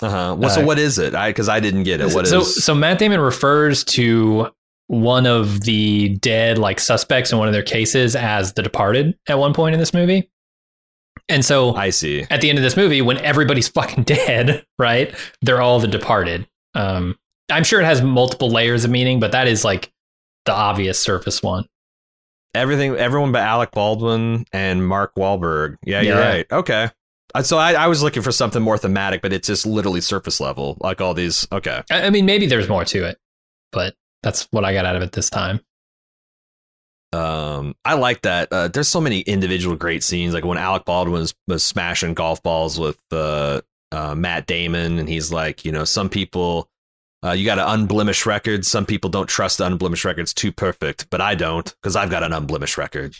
[0.01, 0.35] Uh-huh.
[0.37, 1.15] Well, so Uh, what is it?
[1.15, 2.13] I because I didn't get it.
[2.13, 2.29] What is?
[2.31, 4.49] so, so Matt Damon refers to
[4.87, 9.39] one of the dead like suspects in one of their cases as The Departed at
[9.39, 10.29] one point in this movie.
[11.27, 12.25] And so I see.
[12.29, 15.15] at the end of this movie when everybody's fucking dead, right?
[15.41, 16.47] They're all the departed.
[16.75, 17.17] Um,
[17.49, 19.91] I'm sure it has multiple layers of meaning, but that is like
[20.45, 21.65] the obvious surface one.
[22.53, 25.77] Everything, everyone but Alec Baldwin and Mark Wahlberg.
[25.83, 26.27] Yeah, you're Yeah.
[26.29, 26.45] right.
[26.51, 26.89] Okay.
[27.35, 30.39] Uh, So I, I was looking for something more thematic, but it's just literally surface
[30.39, 31.47] level, like all these.
[31.51, 31.83] Okay.
[31.91, 33.17] I, I mean, maybe there's more to it,
[33.71, 35.59] but that's what I got out of it this time.
[37.13, 38.51] Um, I like that.
[38.51, 42.41] Uh, there's so many individual great scenes, like when Alec Baldwin was, was smashing golf
[42.43, 43.61] balls with uh,
[43.91, 46.69] uh, Matt Damon, and he's like, you know, some people.
[47.23, 48.65] Uh, you got an unblemished record.
[48.65, 52.21] Some people don't trust the unblemished record's too perfect, but I don't because I've got
[52.21, 53.15] an unblemished record.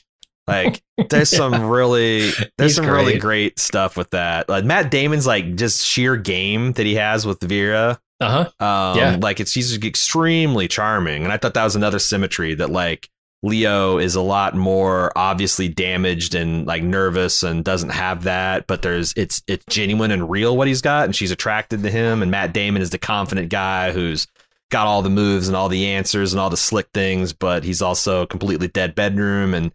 [0.48, 3.22] Like, there's some really, there's He's some really great.
[3.22, 4.48] great stuff with that.
[4.48, 8.00] Like Matt Damon's like just sheer game that he has with Vera.
[8.22, 8.66] Uh huh.
[8.66, 9.18] Um, Yeah.
[9.22, 13.10] like it's he's extremely charming, and I thought that was another symmetry that like
[13.44, 18.82] Leo is a lot more obviously damaged and like nervous and doesn't have that, but
[18.84, 22.22] there's it's it's genuine and real what he's got, and she's attracted to him.
[22.22, 24.28] And Matt Damon is the confident guy who's
[24.72, 27.82] got all the moves and all the answers and all the slick things, but he's
[27.82, 29.72] also completely dead bedroom and.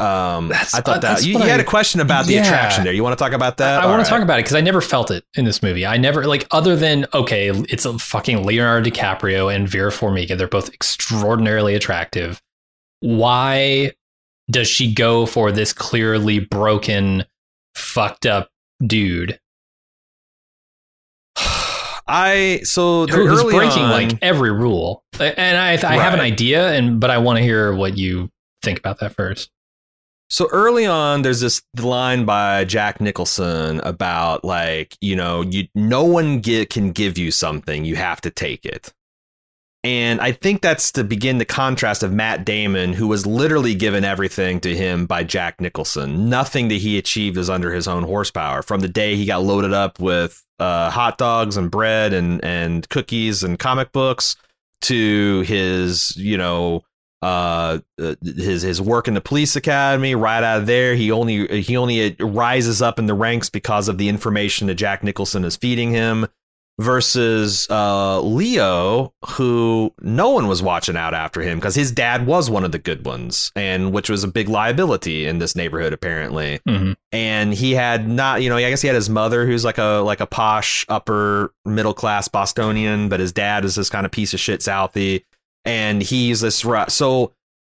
[0.00, 2.44] Um, That's- I thought that you, you had a question about the Yeah.
[2.44, 2.92] attraction there.
[2.92, 3.80] You want to talk about that?
[3.82, 5.84] I, want All to talk about it because I never felt it in this movie.
[5.84, 10.38] I never like other than okay, it's a fucking Leonardo DiCaprio and Vera Farmiga.
[10.38, 12.40] They're both extraordinarily attractive.
[13.00, 13.92] Why
[14.50, 17.24] does she go for this clearly broken,
[17.74, 18.50] fucked up
[18.86, 19.38] dude
[22.06, 25.02] I so they're who's breaking on- like every rule?
[25.20, 28.30] And I, I have an idea, and but I want to hear what you
[28.62, 29.50] think about that first.
[30.30, 36.04] So early on, there's this line by Jack Nicholson about like you know you no
[36.04, 38.92] one get, can give you something, you have to take it.
[39.84, 44.04] And I think that's to begin the contrast of Matt Damon, who was literally given
[44.04, 46.28] everything to him by Jack Nicholson.
[46.28, 48.62] Nothing that he achieved is under his own horsepower.
[48.62, 52.88] From the day he got loaded up with uh, hot dogs and bread and and
[52.88, 54.36] cookies and comic books
[54.80, 56.84] to his you know
[57.22, 61.62] uh uh, his his work in the police academy right out of there he only
[61.62, 65.56] he only rises up in the ranks because of the information that Jack Nicholson is
[65.56, 66.26] feeding him
[66.80, 72.48] versus uh, Leo, who no one was watching out after him because his dad was
[72.48, 76.60] one of the good ones, and which was a big liability in this neighborhood apparently.
[76.68, 76.94] Mhm.
[77.10, 80.02] And he had not, you know, I guess he had his mother, who's like a
[80.04, 84.32] like a posh upper middle class Bostonian, but his dad is this kind of piece
[84.32, 85.24] of shit Southie,
[85.64, 86.64] and he's this.
[86.64, 87.32] ru- So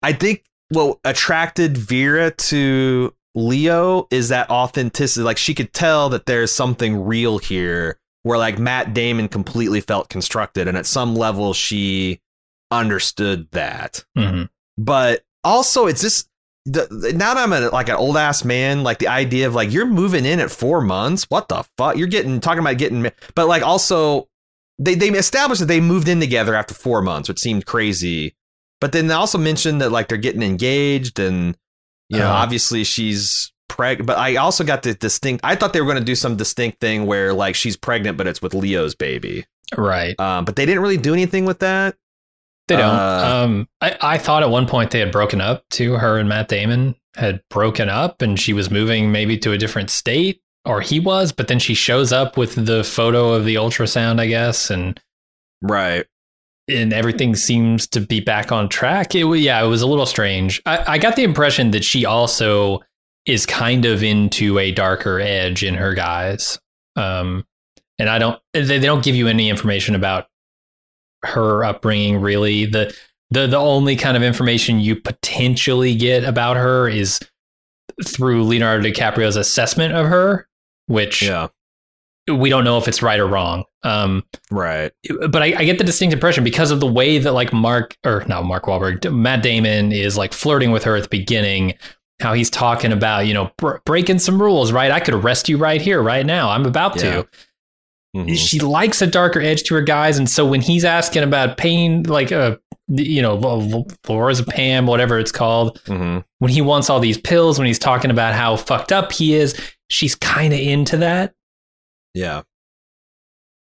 [0.03, 5.23] I think what attracted Vera to Leo is that authenticity.
[5.25, 10.09] Like she could tell that there's something real here where like Matt Damon completely felt
[10.09, 10.69] constructed.
[10.69, 12.21] And at some level, she
[12.71, 14.05] understood that.
[14.17, 14.49] Mhm.
[14.77, 16.29] But also, it's just
[16.67, 19.73] the- now that I'm a, like an old ass man, like the idea of like
[19.73, 21.25] you're moving in at four months.
[21.31, 21.97] What the fuck?
[21.97, 24.29] You're getting talking about getting, but like also
[24.79, 28.35] they they established that they moved in together after four months, which seemed crazy.
[28.81, 31.57] But then they also mentioned that like they're getting engaged, and
[32.09, 32.35] you know, Uh-huh.
[32.43, 34.07] obviously she's pregnant.
[34.07, 35.45] But I also got the distinct.
[35.45, 38.27] I thought they were going to do some distinct thing where like she's pregnant, but
[38.27, 39.45] it's with Leo's baby.
[39.77, 40.19] Right.
[40.21, 41.97] Um, but they didn't really do anything with that.
[42.69, 42.95] They don't.
[42.95, 45.95] Uh, um, I, I thought at one point they had broken up too.
[45.95, 49.91] Her and Matt Damon had broken up and she was moving maybe to a different
[49.91, 54.21] state or he was, but then she shows up with the photo of the ultrasound,
[54.21, 55.01] I guess, and
[55.63, 56.07] Right.
[56.69, 59.15] and everything seems to be back on track.
[59.15, 60.63] It yeah, it was a little strange.
[60.67, 62.81] I, I got the impression that she also
[63.27, 66.59] is kind of into a darker edge in her guys.
[66.97, 67.45] Um,
[67.99, 70.27] and I don't they, they don't give you any information about
[71.25, 72.65] her upbringing really.
[72.67, 72.95] The
[73.31, 77.21] the the only kind of information you potentially get about her is
[78.05, 80.48] through Leonardo DiCaprio's assessment of her,
[80.89, 81.49] which Yeah.
[82.31, 83.65] we don't know if it's right or wrong.
[83.85, 84.91] Um, Right.
[85.31, 88.25] but I, I get the distinct impression because of the way that like Mark or
[88.27, 91.75] not Mark Wahlberg, Matt Damon is like flirting with her at the beginning.
[92.21, 94.91] How he's talking about you know br- breaking some rules, right?
[94.91, 96.51] I could arrest you right here, right now.
[96.51, 97.23] I'm about Yeah.
[97.23, 97.29] to.
[98.17, 98.37] Mhm.
[98.37, 102.03] She likes a darker edge to her guys, and so when he's asking about pain,
[102.05, 102.57] like uh,
[102.89, 103.37] you know,
[104.07, 106.25] lorazepam, whatever it's called, Mhm.
[106.39, 109.55] when he wants all these pills, when he's talking about how fucked up he is,
[109.89, 111.35] she's kind of into that.
[112.15, 112.43] Yeah.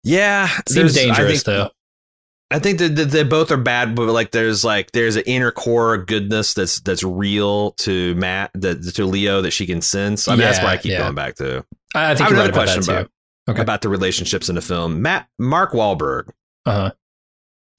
[0.04, 0.48] Yeah.
[0.68, 1.70] Seems there's- I dangerous think, though.
[2.52, 5.50] I think that that they both are bad, but like there's like there's an inner
[5.52, 10.28] core of goodness that's that's real to Matt that to Leo that she can sense.
[10.28, 11.00] I mean, that's why I keep yeah.
[11.00, 13.10] going back to I, I think I have right another about question that about-
[13.50, 13.62] Okay.
[13.62, 15.02] about the relationships in the film.
[15.02, 16.30] Matt Mark Wahlberg.
[16.66, 16.92] Uh-huh.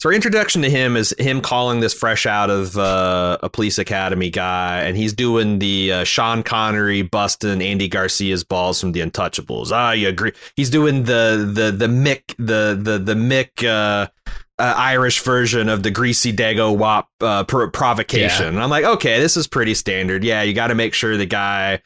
[0.05, 3.79] So our introduction to him is him calling this fresh out of uh, a police
[3.79, 9.01] academy guy, and he's doing the uh, Sean Connery busting Andy Garcia's balls from the
[9.01, 9.73] Untouchables.
[9.73, 10.33] Ah, you agree?
[10.57, 14.09] He's doing the the the Mick the the the Mick uh,
[14.59, 18.49] uh, Irish version of the Greasy Dago Wop uh, pr- provocation.
[18.49, 20.23] And I'm like, okay, this is pretty standard.
[20.23, 21.81] Yeah, you got to make sure the guy.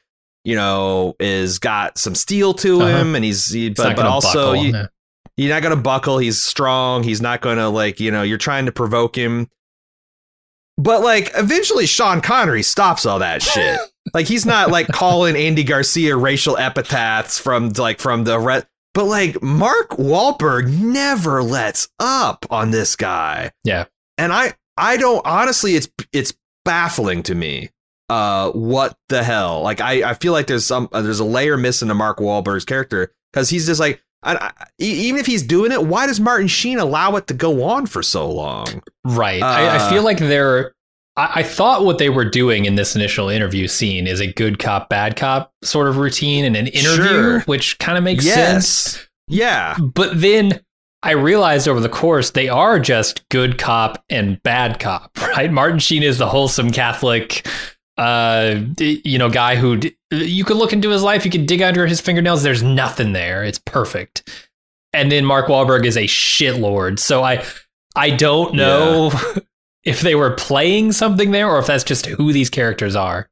[0.45, 2.99] You know, is got some steel to Uh-huh.
[3.01, 4.65] him, and he's he, but but also buckle.
[4.65, 4.89] you, No.
[5.39, 6.19] He's not going to buckle.
[6.19, 7.05] He's strong.
[7.05, 9.49] He's not going to like, you know, you're trying to provoke him.
[10.77, 13.79] But like eventually Sean Connery stops all that shit.
[14.15, 18.65] like he's not like calling Andy Garcia racial epithets from like from the re-
[18.95, 23.53] but like Mark Wahlberg never lets up on this guy.
[23.63, 23.85] Yeah.
[24.19, 26.35] And I I don't honestly it's it's
[26.65, 27.71] baffling to me.
[28.09, 29.63] Uh what the hell?
[29.63, 32.65] Like I I feel like there's some uh, there's a layer missing to Mark Wahlberg's
[32.65, 36.49] character cuz he's just like I, I, even if he's doing it, why does Martin
[36.49, 38.83] Sheen allow it to go on for so long?
[39.05, 39.43] Right.
[39.43, 40.73] I, I Uh, feel like they're.
[41.17, 44.59] I, I thought what they were doing in this initial interview scene is a good
[44.59, 47.41] cop, bad cop sort of routine and an interview, Sure.
[47.43, 48.69] which kind of makes Yes.
[48.69, 49.09] sense.
[49.29, 49.77] Yeah.
[49.79, 50.61] But then
[51.03, 55.53] I realized over the course they are just good cop and bad cop, right?
[55.53, 57.47] Martin Sheen is the wholesome Catholic,
[57.99, 61.61] uh, you know, guy who d- you could look into his life, you could dig
[61.61, 62.43] under his fingernails.
[62.43, 63.45] There's nothing there.
[63.45, 64.47] It's perfect.
[64.93, 66.99] And then Mark Wahlberg is a shitlord.
[66.99, 67.45] So I,
[67.97, 69.11] I don't know
[69.85, 73.29] if they were playing something there or if that's just who these characters are.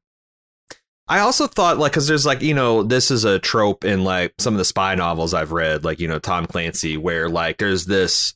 [1.07, 4.33] I also thought like because there's like you know this is a trope in like
[4.39, 7.85] some of the spy novels I've read like you know Tom Clancy where like there's
[7.85, 8.33] this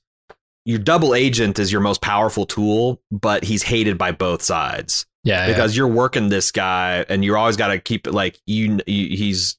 [0.64, 5.46] your double agent is your most powerful tool but he's hated by both sides Yeah.
[5.46, 5.54] yeah.
[5.54, 9.16] because you're working this guy and you're always got to keep it like you, you
[9.18, 9.58] he's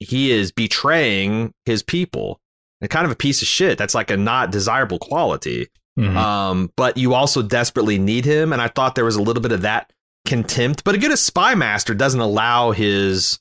[0.00, 2.40] he is betraying his people
[2.80, 6.16] and kind of a piece of shit that's like a not desirable quality Mhm.
[6.16, 9.52] um, but you also desperately need him, and I thought there was a little bit
[9.52, 9.92] of that
[10.26, 10.82] contempt.
[10.82, 13.38] But a good spy master doesn't allow his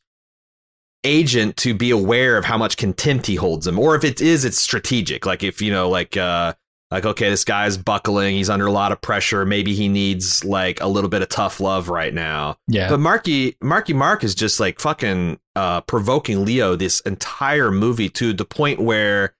[1.03, 4.45] agent to be aware of how much contempt he holds him, or if it is,
[4.45, 5.25] it's strategic.
[5.25, 6.53] Like if you know, like uh,
[6.93, 9.45] like okay, this guy's buckling, he's under a lot of pressure.
[9.45, 12.57] Maybe he needs like a little bit of tough love right now.
[12.67, 12.87] yeah.
[12.87, 18.33] But Marky Marky Mark is just like fucking uh, provoking Leo this entire movie to
[18.33, 19.33] the point where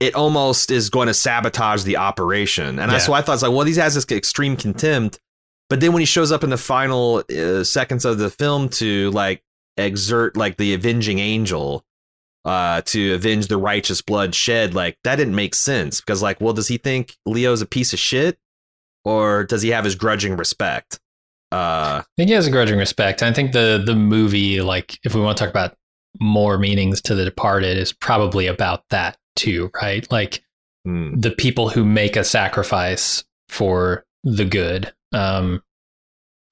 [0.00, 2.78] it almost is going to sabotage the operation.
[2.78, 2.98] And yeah.
[2.98, 5.20] so I thought, it's like, well, he has this extreme contempt.
[5.70, 9.10] But then when he shows up in the final uh, seconds of the film to
[9.10, 9.42] like
[9.76, 11.84] exert like the avenging angel
[12.44, 16.52] uh, to avenge the righteous blood shed, like that didn't make sense because, like, well,
[16.52, 18.38] does he think Leo's a piece of shit,
[19.04, 21.00] or does he have his grudging respect?
[21.52, 23.22] Uh, I think he has a grudging respect.
[23.22, 25.76] I think the the movie, like, if we want to talk about
[26.20, 30.10] more meanings to The Departed, is probably about that too, right?
[30.10, 30.42] Like
[30.86, 31.20] mm.
[31.20, 34.92] the people who make a sacrifice for the good.
[35.12, 35.62] Um,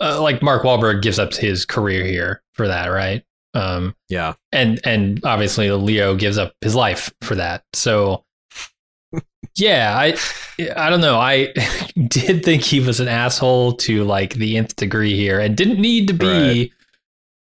[0.00, 3.24] uh, like Mark Wahlberg gives up his career here for that, right?
[3.54, 7.64] Um, yeah, and and obviously Leo gives up his life for that.
[7.74, 8.24] So,
[9.56, 10.16] yeah, I
[10.76, 11.18] I don't know.
[11.18, 11.52] I
[12.08, 16.08] did think he was an asshole to like the nth degree here, and didn't need
[16.08, 16.26] to be.
[16.26, 16.70] Right.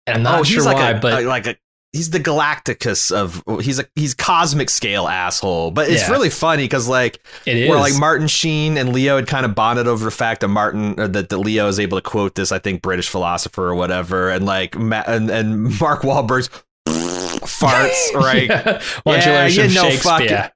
[0.07, 1.55] And I'm not oh, sure like why, a, but like a
[1.93, 5.71] he's the Galacticus of he's a he's cosmic scale asshole.
[5.71, 6.11] But it's yeah.
[6.11, 9.55] really funny because like it is where like Martin Sheen and Leo had kind of
[9.55, 12.59] bonded over the fact that Martin that, that Leo is able to quote this I
[12.59, 16.49] think British philosopher or whatever, and like and and Mark Wahlberg's
[16.87, 18.49] farts right.
[18.49, 18.81] yeah.
[19.05, 20.51] Yeah, you learn some Shakespeare?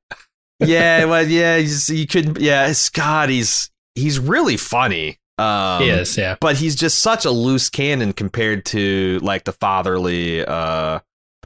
[0.60, 2.40] yeah, well, yeah, you couldn't.
[2.40, 5.20] Yeah, Scott, he's he's really funny.
[5.40, 6.36] Um, he is, yeah.
[6.40, 11.00] But he's just such a loose cannon compared to like the fatherly uh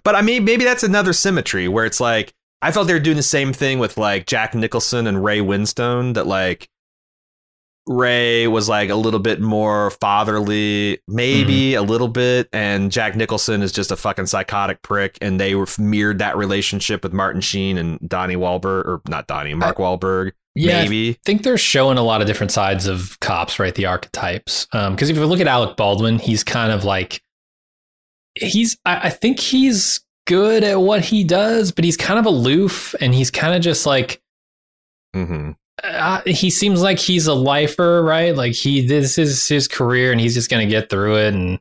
[0.07, 3.17] but I mean, maybe that's another symmetry where it's like I felt they were doing
[3.17, 6.13] the same thing with like Jack Nicholson and Ray Winstone.
[6.13, 6.69] That like
[7.87, 11.83] Ray was like a little bit more fatherly, maybe mm-hmm.
[11.83, 15.17] a little bit, and Jack Nicholson is just a fucking psychotic prick.
[15.19, 19.55] And they were mirrored that relationship with Martin Sheen and Donnie Wahlberg, or not Donnie,
[19.55, 20.31] Mark I, Wahlberg.
[20.55, 21.09] Yeah, maybe.
[21.09, 23.75] I think they're showing a lot of different sides of cops, right?
[23.75, 24.67] The archetypes.
[24.67, 27.21] Because um, if you look at Alec Baldwin, he's kind of like
[28.41, 32.93] he's I, I think he's good at what he does, but he's kind of aloof
[33.01, 34.21] and he's kind of just like
[35.15, 35.51] mm-hmm.
[35.83, 38.35] uh, he seems like he's a lifer, right?
[38.35, 41.59] Like he this is his career and he's just gonna get through it and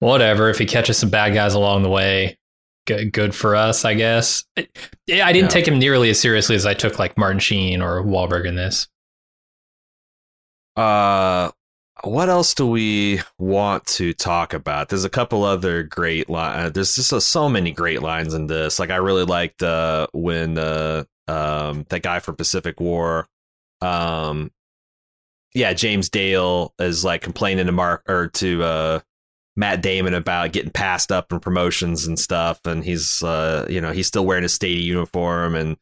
[0.00, 0.48] whatever.
[0.48, 2.38] If he catches some bad guys along the way,
[2.86, 4.44] good, good for us, I guess.
[4.56, 4.66] I,
[5.08, 5.48] I didn't yeah.
[5.48, 8.88] take him nearly as seriously as I took like Martin Sheen or Wahlberg in this.
[10.76, 11.50] Uh,
[12.04, 14.88] what else do we want to talk about?
[14.88, 16.66] There's a couple other great lines.
[16.66, 18.78] Uh, there's just so many great lines in this.
[18.78, 23.26] Like I really liked uh, when uh, um, that guy from Pacific War,
[23.80, 24.50] um,
[25.54, 29.00] yeah, James Dale is like complaining to Mark or to uh,
[29.56, 33.92] Matt Damon about getting passed up in promotions and stuff, and he's uh, you know
[33.92, 35.76] he's still wearing a state uniform and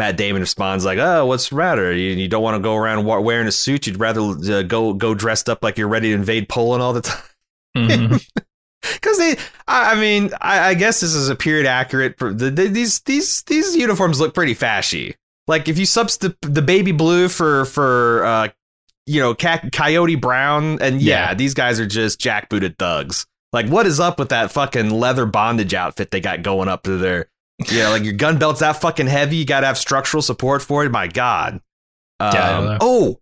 [0.00, 1.92] Matt Damon responds like, "Oh, what's the matter?
[1.92, 3.86] You, you don't want to go around wearing a suit.
[3.86, 7.02] You'd rather uh, go go dressed up like you're ready to invade Poland all the
[7.02, 7.22] time."
[7.76, 8.16] Mm-hmm.
[8.94, 9.36] Because they,
[9.68, 12.16] I, mean, I, I, guess this is a period accurate.
[12.16, 15.16] The, the, these these these uniforms look pretty fashy.
[15.46, 18.48] Like if you substitute the baby blue for for uh,
[19.04, 23.26] you know coyote brown, and yeah, yeah, these guys are just jackbooted thugs.
[23.52, 26.96] Like what is up with that fucking leather bondage outfit they got going up to
[26.96, 27.28] their
[27.70, 29.36] yeah, like your gun belt's that fucking heavy.
[29.36, 30.90] You got to have structural support for it.
[30.90, 31.60] My God.
[32.18, 33.20] Um, yeah, oh,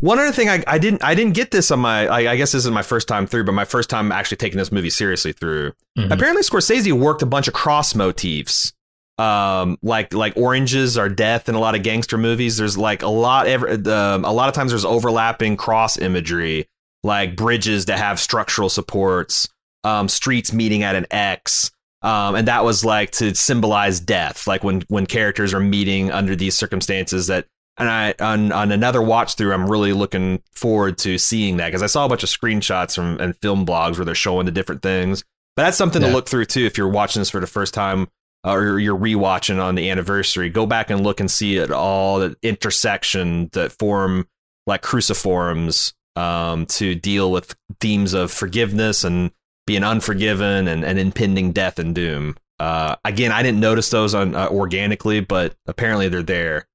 [0.00, 2.52] one other thing I, I didn't I didn't get this on my I, I, guess
[2.52, 5.32] this is my first time through, but my first time actually taking this movie seriously
[5.32, 5.72] through.
[5.98, 6.12] Mm-hmm.
[6.12, 8.74] Apparently, Scorsese worked a bunch of cross motifs,
[9.18, 12.56] um, like like oranges are death in a lot of gangster movies.
[12.56, 16.68] There's like a lot ever um, a lot of times there's overlapping cross imagery,
[17.02, 19.48] like bridges that have structural supports,
[19.84, 21.70] um, streets meeting at an X.
[22.04, 26.36] Um, and that was like to symbolize death, like when when characters are meeting under
[26.36, 27.28] these circumstances.
[27.28, 27.46] That
[27.78, 31.82] and I on on another watch through, I'm really looking forward to seeing that because
[31.82, 34.82] I saw a bunch of screenshots from and film blogs where they're showing the different
[34.82, 35.24] things.
[35.56, 36.08] But that's something yeah.
[36.08, 38.08] to look through too if you're watching this for the first time
[38.44, 40.50] uh, or you're rewatching on the anniversary.
[40.50, 44.28] Go back and look and see it all the intersection that form
[44.66, 49.30] like cruciforms um, to deal with themes of forgiveness and
[49.66, 52.36] being unforgiven and, and impending death and doom.
[52.58, 56.66] Uh, again, I didn't notice those on uh, organically, but apparently they're there.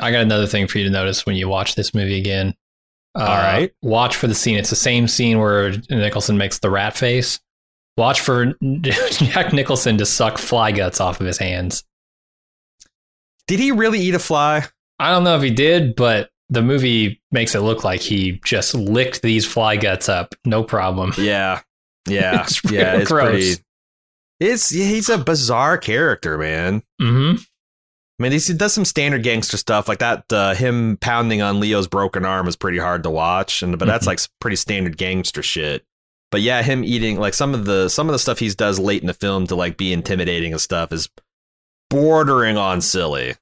[0.00, 2.54] I got another thing for you to notice when you watch this movie again.
[3.14, 4.56] Uh, All right, watch for the scene.
[4.56, 7.40] It's the same scene where Nicholson makes the rat face.
[7.96, 11.84] Watch for Jack Nicholson to suck fly guts off of his hands.
[13.46, 14.64] Did he really eat a fly?
[15.00, 18.74] I don't know if he did, but the movie makes it look like he just
[18.74, 21.12] licked these fly guts up, no problem.
[21.18, 21.60] Yeah,
[22.08, 23.30] yeah, it's yeah, it's gross.
[23.30, 23.64] pretty.
[24.40, 26.82] It's he's a bizarre character, man.
[27.00, 27.36] Mm-hmm.
[27.38, 30.30] I mean, he does some standard gangster stuff like that.
[30.30, 33.92] Uh, him pounding on Leo's broken arm is pretty hard to watch, and but mm-hmm.
[33.92, 35.84] that's like pretty standard gangster shit.
[36.30, 39.00] But yeah, him eating like some of the some of the stuff he does late
[39.00, 41.08] in the film to like be intimidating and stuff is
[41.90, 43.34] bordering on silly.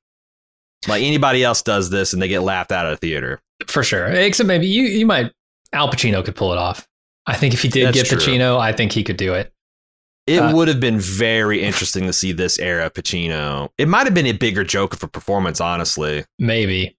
[0.86, 3.40] Like anybody else does this and they get laughed out of the theater.
[3.66, 4.06] For sure.
[4.06, 5.32] Except maybe you, you might,
[5.72, 6.87] Al Pacino could pull it off.
[7.28, 8.18] I think if he did That's get true.
[8.18, 9.52] Pacino, I think he could do it.
[10.26, 13.68] It Uh, would have been very interesting to see this era Pacino.
[13.78, 16.24] It might have been a bigger joke of a performance, honestly.
[16.38, 16.96] Maybe.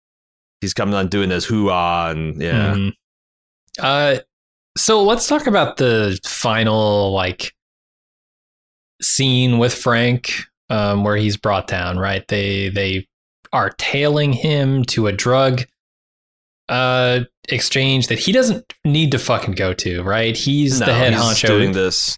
[0.62, 2.74] He's coming on doing this hoo ah and yeah.
[2.76, 2.94] Mhm.
[3.80, 4.20] Uh,
[4.78, 7.54] so let's talk about the final like
[9.02, 10.32] scene with Frank,
[10.70, 11.98] um, where he's brought down.
[11.98, 12.28] Right?
[12.28, 13.08] They they
[13.52, 15.64] are tailing him to a drug
[16.68, 17.22] uh
[17.52, 20.04] exchange that he doesn't need to fucking go to.
[20.04, 20.36] Right?
[20.36, 21.48] He's the head he's honcho.
[21.48, 22.18] doing this.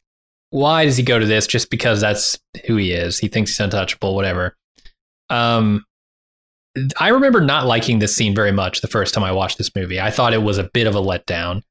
[0.49, 1.47] Why does he go to this?
[1.47, 3.19] Just because that's who he is.
[3.19, 4.15] He thinks he's untouchable.
[4.15, 4.55] Whatever.
[5.29, 5.85] Um.
[6.97, 9.99] I remember not liking this scene very much the first time I watched this movie.
[9.99, 11.63] I thought it was a bit of a letdown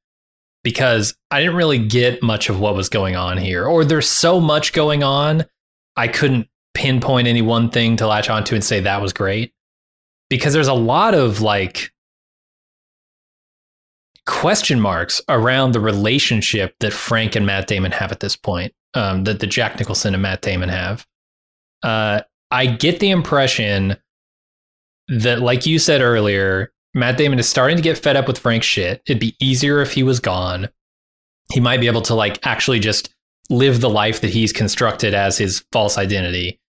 [0.63, 4.41] because I didn't really get much of what was going on here, or there's so
[4.41, 5.47] much going on,
[5.97, 9.53] I couldn't pinpoint any one thing to latch onto and say that was great.
[10.29, 11.91] Because there's a lot of like
[14.31, 19.25] question marks around the relationship that Frank and Matt Damon have at this point, um,
[19.25, 21.07] that the Jack Nicholson and Matt Damon have.
[21.83, 23.97] Uh, I get the impression
[25.09, 28.67] that, like you said earlier, Matt Damon is starting to get fed up with Frank's
[28.67, 29.03] shit.
[29.07, 30.69] It'd be easier if he was gone.
[31.53, 33.15] He might be able to like actually just
[33.51, 36.61] live the life that he's constructed as his false identity.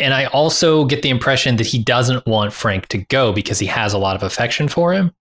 [0.00, 3.66] And I also get the impression that he doesn't want Frank to go because he
[3.66, 5.12] has a lot of affection for him,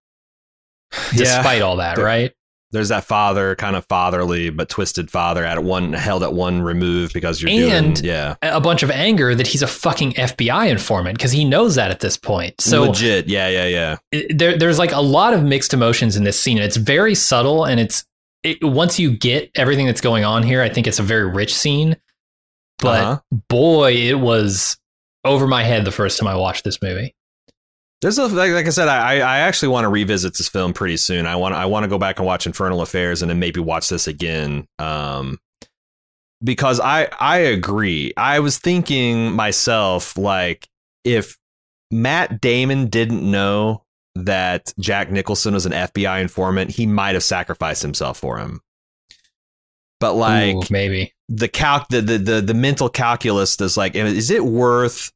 [1.15, 2.31] despite all that, There- right?
[2.73, 7.11] There's that father, kind of fatherly but twisted father at one held at one remove
[7.11, 8.35] because you're And- doing yeah.
[8.41, 11.99] A bunch of anger that he's a fucking FBI informant because he knows that at
[11.99, 12.61] this point.
[12.61, 13.27] So legit.
[13.27, 13.97] Yeah, yeah, yeah.
[14.13, 16.57] it- there, there's like a lot of mixed emotions in this scene.
[16.59, 18.05] It's very subtle, and it's
[18.43, 21.53] it, once you get everything that's going on here, I think it's a very rich
[21.53, 21.97] scene.
[22.79, 23.19] But Uh-huh.
[23.49, 24.77] boy, it was
[25.25, 27.15] over my head the first time I watched this movie.
[28.01, 30.97] There's a like, like I said, I I actually want to revisit this film pretty
[30.97, 31.27] soon.
[31.27, 33.89] I want I want to go back and watch Infernal Affairs and then maybe watch
[33.89, 34.67] this again.
[34.79, 35.39] Um,
[36.43, 38.11] because I I agree.
[38.17, 40.67] I was thinking myself like
[41.03, 41.37] if
[41.91, 43.83] Matt Damon didn't know
[44.15, 48.61] that Jack Nicholson was an FBI informant, he might have sacrificed himself for him.
[49.99, 54.31] But like Ooh, maybe the calc the, the the the mental calculus is like is
[54.31, 55.11] it worth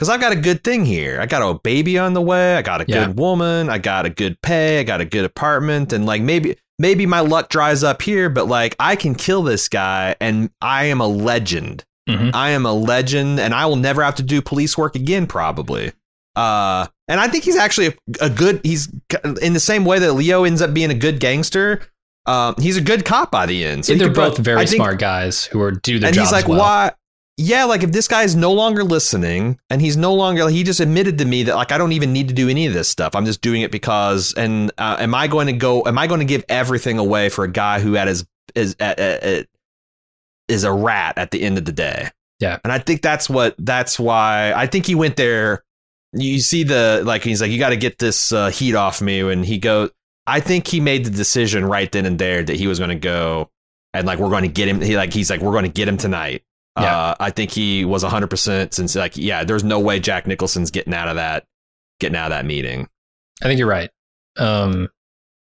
[0.00, 1.20] because I've got a good thing here.
[1.20, 2.56] I got a baby on the way.
[2.56, 3.04] I got a Yeah.
[3.06, 3.68] good woman.
[3.68, 4.80] I got a good pay.
[4.80, 5.92] I got a good apartment.
[5.92, 9.68] And like maybe maybe my luck dries up here, but like I can kill this
[9.68, 11.84] guy and I am a legend.
[12.08, 12.30] Mhm.
[12.34, 15.92] I am a legend and I will never have to do police work again, probably.
[16.34, 17.92] Uh, and I think he's actually a,
[18.22, 18.60] a good.
[18.62, 18.88] He's
[19.42, 21.82] in the same way that Leo ends up being a good gangster.
[22.26, 23.84] Um, he's a good cop by the end.
[23.84, 26.48] So he they're both very think- smart guys who are do their and he's like,
[26.48, 26.58] well.
[26.60, 26.92] why?
[27.42, 30.78] Yeah, like if this guy is no longer listening and he's no longer, he just
[30.78, 33.14] admitted to me that like I don't even need to do any of this stuff.
[33.14, 34.34] I'm just doing it because.
[34.34, 35.82] And uh, am I going to go?
[35.86, 39.00] Am I going to give everything away for a guy who at his is at,
[39.00, 39.46] at, at,
[40.48, 42.10] is a rat at the end of the day?
[42.40, 42.58] Yeah.
[42.62, 45.64] and I think that's what that's why I think he went there.
[46.12, 49.20] You see the like he's like you got to get this uh, heat off me,
[49.20, 49.90] and he goes.
[50.26, 52.96] I think he made the decision right then and there that he was going to
[52.96, 53.50] go
[53.94, 54.82] and like we're going to get him.
[54.82, 56.44] He like he's like we're going to get him tonight.
[56.78, 56.96] Yeah.
[56.96, 60.94] Uh, I think he was 100% since like yeah, there's no way Jack Nicholson's getting
[60.94, 61.44] out of that
[61.98, 62.88] getting out of that meeting.
[63.42, 63.90] I think you're right.
[64.38, 64.88] Um,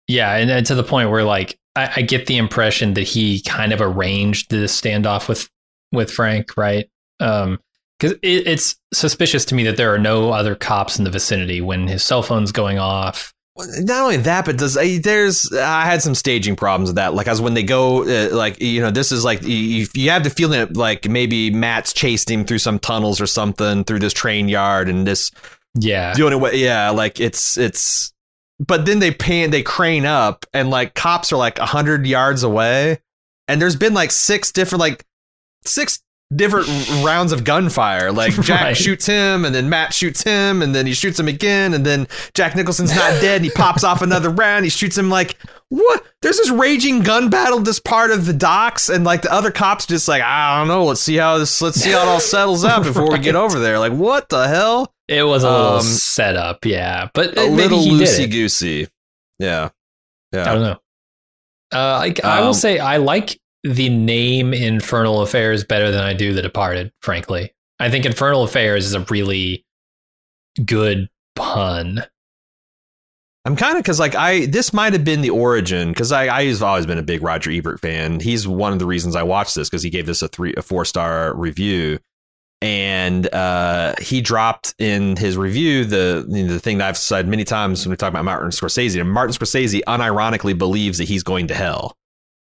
[0.08, 3.42] yeah, and, and to the point where like I, I get the impression that he
[3.42, 5.50] kind of arranged this standoff with
[5.92, 6.90] with Frank, right?
[7.20, 7.60] Um,
[7.98, 11.62] because it, it's suspicious to me that there are no other cops in the vicinity
[11.62, 13.34] when his cell phone's going off.
[13.58, 17.14] Not only that, but does there's I had some staging problems with that.
[17.14, 20.26] Like as when they go, uh, like you know, this is like you, you have
[20.26, 24.12] the feeling that like maybe Matt's chased him through some tunnels or something through this
[24.12, 25.32] train yard, and this
[25.80, 28.12] Yeah, the only way, yeah, like it's it's.
[28.60, 32.44] But then they pan, they crane up, and like cops are like a hundred yards
[32.44, 33.00] away,
[33.48, 35.06] and there's been like six different like
[35.64, 36.02] six
[36.34, 36.68] different
[37.04, 38.12] rounds of gunfire.
[38.12, 38.78] Like Jack Right.
[38.78, 42.08] shoots him, and then Matt shoots him, and then he shoots him again, and then
[42.34, 44.64] Jack Nicholson's not dead, and he pops off another round.
[44.66, 45.38] He shoots him like
[45.70, 46.04] what?
[46.22, 49.86] There's this raging gun battle this part of the docks, and like the other cops
[49.86, 50.86] just like I don't know.
[50.86, 51.62] Let's see how this.
[51.62, 53.78] Let's see how it all settles out before we get over there.
[53.80, 54.92] Like what the hell?
[55.08, 56.66] it was a little Um, setup.
[56.66, 58.88] Yeah, but a little loosey goosey.
[59.38, 59.70] Yeah,
[60.32, 60.50] yeah.
[60.50, 60.80] I don't know.
[61.74, 66.14] Uh, I, I will Um, say I like the name Infernal Affairs better than I
[66.14, 66.92] do The Departed.
[67.02, 69.66] Frankly, I think Infernal Affairs is a really
[70.64, 72.06] good pun.
[73.44, 76.64] I'm kind of because like I this might have been the origin because I I've
[76.64, 78.20] always been a big Roger Ebert fan.
[78.20, 80.62] He's one of the reasons I watched this because he gave this a three a
[80.62, 82.00] four star review,
[82.62, 87.28] and uh, he dropped in his review the you know, the thing that I've said
[87.28, 89.00] many times when we talk about Martin Scorsese.
[89.00, 91.96] And Martin Scorsese unironically believes that he's going to hell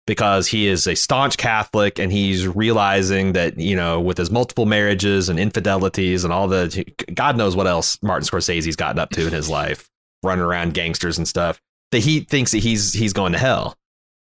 [0.08, 4.66] because he is a staunch Catholic and he's realizing that you know with his multiple
[4.66, 9.28] marriages and infidelities and all the God knows what else Martin Scorsese's gotten up to
[9.28, 9.90] in his life,
[10.24, 11.62] running around gangsters and stuff.
[11.92, 13.78] That he thinks that he's he's going to hell.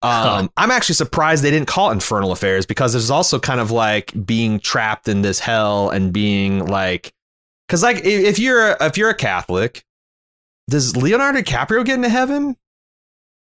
[0.03, 3.71] Um, I'm actually surprised they didn't call it Infernal Affairs because there's also kind of
[3.71, 7.13] like being trapped in this hell and being like,
[7.69, 9.85] because like if you're if you're a Catholic,
[10.69, 12.57] does Leonardo DiCaprio get into heaven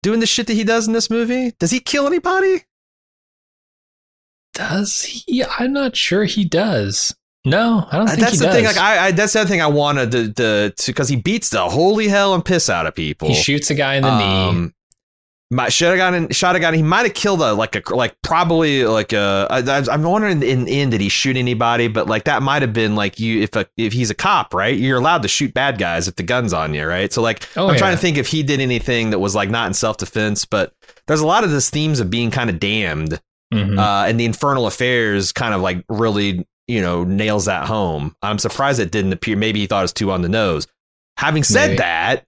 [0.04, 1.52] doing the shit that he does in this movie?
[1.60, 2.64] Does he kill anybody?
[4.54, 5.44] Does he?
[5.44, 7.16] I'm not sure he does.
[7.44, 8.56] No, I don't think that's he the does.
[8.56, 8.66] thing.
[8.66, 10.34] Like I, I, that's the other thing I wanted to,
[10.70, 13.30] to, because he beats the holy hell and piss out of people.
[13.30, 14.50] he shoots a guy in the knee.
[14.50, 14.74] Um, might
[15.70, 16.76] should have gotten shot a guy.
[16.76, 19.48] He might have killed a like a like probably like a.
[19.50, 21.88] I, I'm wondering in the end did he shoot anybody?
[21.90, 24.78] But like that might have been like you if a if he's a cop, right?
[24.78, 27.12] You're allowed to shoot bad guys if the gun's on you, right?
[27.12, 29.68] So like Oh, I'm trying to think if he did anything that was like not
[29.68, 30.74] in self defense, but
[31.08, 33.20] there's a lot of this themes of being kind of damned,
[33.54, 33.78] Mhm.
[33.78, 38.16] uh, and the infernal affairs kind of like really you know nails that home.
[38.22, 39.36] I'm surprised it didn't appear.
[39.36, 40.68] Maybe he thought it was too on the nose.
[41.18, 41.78] Having said Maybe.
[41.80, 42.24] that,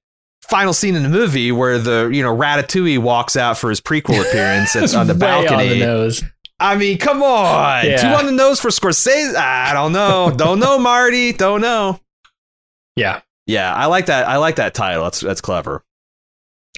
[0.49, 4.21] final scene in the movie where the you know Ratatouille walks out for his prequel
[4.29, 5.53] appearance at, on the balcony.
[5.63, 6.23] on the nose.
[6.59, 7.97] I mean, come on, Yeah.
[7.97, 9.35] too on the nose for Scorsese.
[9.35, 11.99] I don't know, don't know, Marty, don't know.
[12.95, 14.27] Yeah, Yeah, I like that.
[14.27, 15.03] I like that title.
[15.03, 15.83] That's that's clever.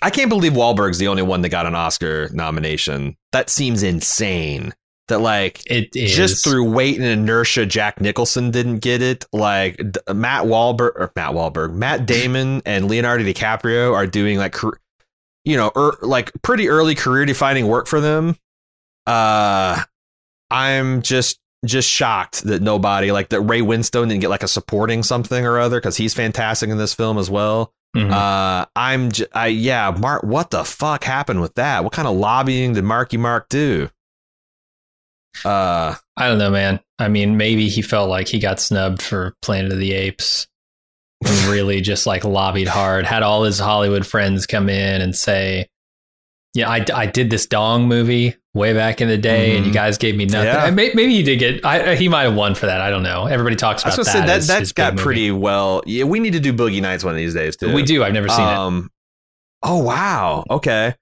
[0.01, 3.15] I can't believe Wahlberg's the only one that got an Oscar nomination.
[3.31, 4.73] That seems insane.
[5.07, 9.23] That like it is just through weight and inertia, Jack Nicholson didn't get it.
[9.31, 14.55] Like D- Matt Wahlberg or Matt Wahlberg, Matt Damon and Leonardo DiCaprio are doing like,
[15.43, 18.35] you know, er, like pretty early career defining work for them.
[19.05, 19.83] Uh,
[20.49, 25.03] I'm just just shocked that nobody like that Ray Winstone didn't get like a supporting
[25.03, 27.71] something or other because he's fantastic in this film as well.
[27.95, 28.11] Mhm.
[28.11, 30.23] Uh, I'm, j- I yeah, Mark.
[30.23, 31.83] What the fuck happened with that?
[31.83, 33.89] What kind of lobbying did Marky Mark do?
[35.43, 36.79] Uh, I don't know, man.
[36.99, 40.47] I mean, maybe he felt like he got snubbed for Planet of the Apes
[41.25, 43.05] and really just like lobbied hard.
[43.05, 45.67] Had all his Hollywood friends come in and say,
[46.53, 49.75] "Yeah, I, I did this Dong movie way back in the day, and you Mhm.
[49.75, 50.65] guys gave me nothing." Yeah.
[50.67, 51.65] And may- Maybe he did get.
[51.65, 52.79] I, he might have won for that.
[52.79, 53.25] I don't know.
[53.25, 54.41] Everybody talks I was about that.
[54.43, 55.03] say that as got big movie.
[55.03, 55.81] pretty well.
[55.85, 57.73] Yeah, we need to do Boogie Nights one of these days too.
[57.73, 58.03] We do.
[58.03, 58.53] I've never seen it.
[58.53, 58.89] um,
[59.63, 60.43] Oh wow.
[60.49, 60.93] Okay.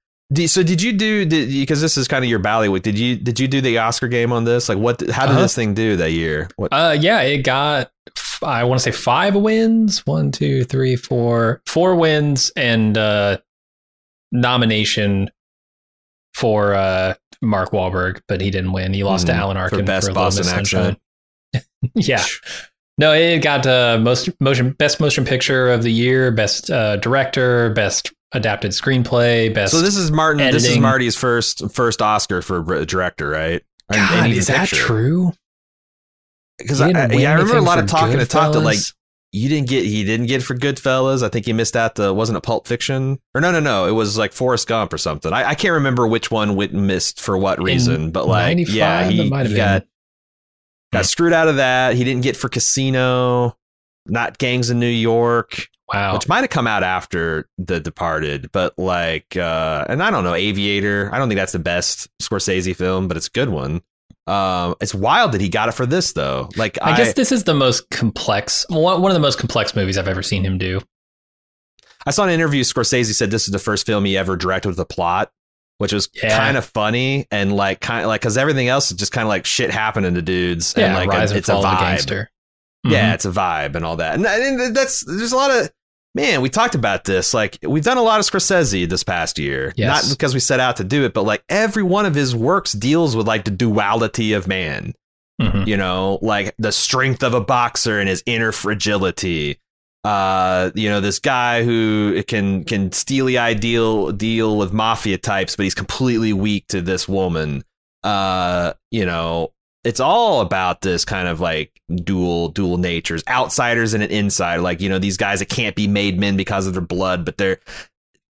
[0.46, 1.28] So did you do?
[1.28, 2.82] Because this is kind of your ballywick?
[2.82, 4.68] Did you did you do the Oscar game on this?
[4.70, 5.00] Like what?
[5.12, 5.42] How did Uh-huh.
[5.42, 6.50] this thing do that year?
[6.56, 6.74] What?
[6.74, 7.92] Uh, yeah, it got
[8.42, 10.06] i want to say five wins.
[10.06, 13.38] One, two, three, four, four wins and uh,
[14.32, 15.30] nomination
[16.34, 18.94] for uh, Mark Wahlberg, but he didn't win.
[18.94, 20.44] He lost to Hmm, Alan Arkin for best Little Boston.
[20.46, 20.98] Sunshine.
[21.96, 22.24] yeah.
[22.98, 27.72] No, it got uh, most motion best motion picture of the year, best uh, director,
[27.72, 29.72] best adapted screenplay, best.
[29.74, 30.52] So this is Martin.
[30.52, 30.78] This is.
[30.80, 33.62] Marty's first first Oscar for director, right?
[33.92, 34.76] God, is that picture.
[34.86, 35.34] true?
[36.58, 38.78] Because I, I- yeah, I remember a lot of talking to talk to like
[39.32, 41.24] you didn't get he didn't get for Goodfellas.
[41.24, 43.92] I think he missed out the wasn't it Pulp Fiction or no no no it
[43.92, 45.34] was like Forrest Gump or something.
[45.34, 49.40] I, I can't remember which one missed for what reason, but like yeah, he, might
[49.40, 49.58] have he been.
[49.58, 49.86] got
[50.94, 51.06] got Hmm.
[51.08, 51.96] screwed out of that.
[51.96, 53.58] He didn't get for Casino,
[54.06, 56.14] not Gangs in New York, Wow.
[56.16, 60.34] which might have come out after The Departed, but like uh and I don't know
[60.34, 61.10] Aviator.
[61.14, 63.82] I don't think that's the best Scorsese film, but it's a good one.
[64.26, 66.50] Um, it's wild that he got it for this though.
[66.56, 70.08] Like I, guess this is the most complex, one, of the most complex movies I've
[70.08, 70.80] ever seen him do.
[72.06, 72.64] I saw an interview.
[72.64, 75.32] Scorsese said this is the first film he ever directed with a plot,
[75.78, 76.38] which was Yeah.
[76.38, 79.30] kind of funny and like kind of like because everything else is just kind of
[79.30, 81.72] like shit happening to dudes Yeah, and like Rise a, and it's a Fall of
[81.72, 81.90] the vibe.
[81.90, 82.30] Gangster.
[82.86, 84.16] Yeah, it's a vibe and all that.
[84.16, 85.70] And, and that's there's a lot of
[86.16, 86.42] man.
[86.42, 87.34] We talked about this.
[87.34, 89.74] Like we've done a lot of Scorsese this past year.
[89.76, 90.04] Yes.
[90.08, 92.72] Not because we set out to do it, but like every one of his works
[92.74, 94.94] deals with like the duality of man
[95.42, 95.66] Mhm.
[95.66, 99.58] you know like the strength of a boxer and his inner fragility
[100.04, 105.56] uh you know this guy who can can steely eye deal deal with mafia types
[105.56, 107.64] but he's completely weak to this woman
[108.04, 109.52] uh you know
[109.84, 111.72] it's all about this kind of like
[112.04, 115.88] dual dual natures outsiders and an insider like you know these guys that can't be
[115.88, 117.60] made men because of their blood but they're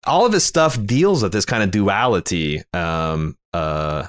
[0.06, 4.08] all of his stuff deals with this kind of duality um uh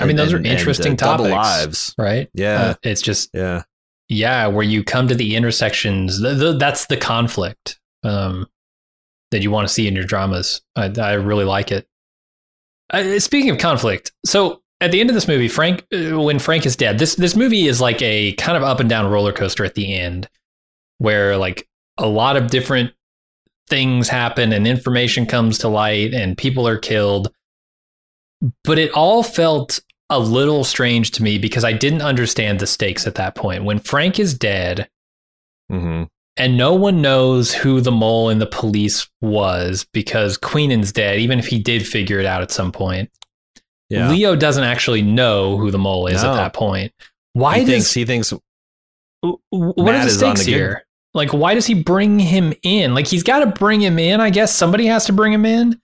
[0.00, 1.30] I mean, those are and- and, interesting uh, topics.
[1.30, 2.28] lives Right?
[2.34, 3.62] yeah Uh, it's just, yeah
[4.10, 6.18] yeah, where you come to the intersections.
[6.20, 8.46] The, the, that's the conflict um,
[9.32, 10.62] that you want to see in your dramas.
[10.74, 11.86] I, I really like it.
[12.90, 16.64] Uh, speaking of conflict, so at the end of this movie, Frank, uh, when Frank
[16.66, 19.64] is dead, this this movie is like a kind of up and down roller coaster
[19.64, 20.28] at the end,
[20.98, 21.68] where like
[21.98, 22.92] a lot of different
[23.68, 27.32] things happen and information comes to light and people are killed.
[28.64, 29.80] But it all felt
[30.10, 33.64] a little strange to me because I didn't understand the stakes at that point.
[33.64, 34.88] When Frank is dead,
[35.70, 36.04] Mm-hmm.
[36.38, 41.38] and no one knows who the mole in the police was because Queenan's dead, even
[41.38, 43.10] if he did figure it out at some point.
[43.90, 44.10] Yeah.
[44.10, 46.32] Leo doesn't actually know who the mole is No.
[46.32, 46.92] at that point.
[47.32, 48.32] Why he does thinks he thinks
[49.22, 50.84] what Matt are the stakes the good- here?
[51.14, 52.94] Like, why does he bring him in?
[52.94, 54.20] Like, he's got to bring him in.
[54.20, 55.80] I guess somebody has to bring him in.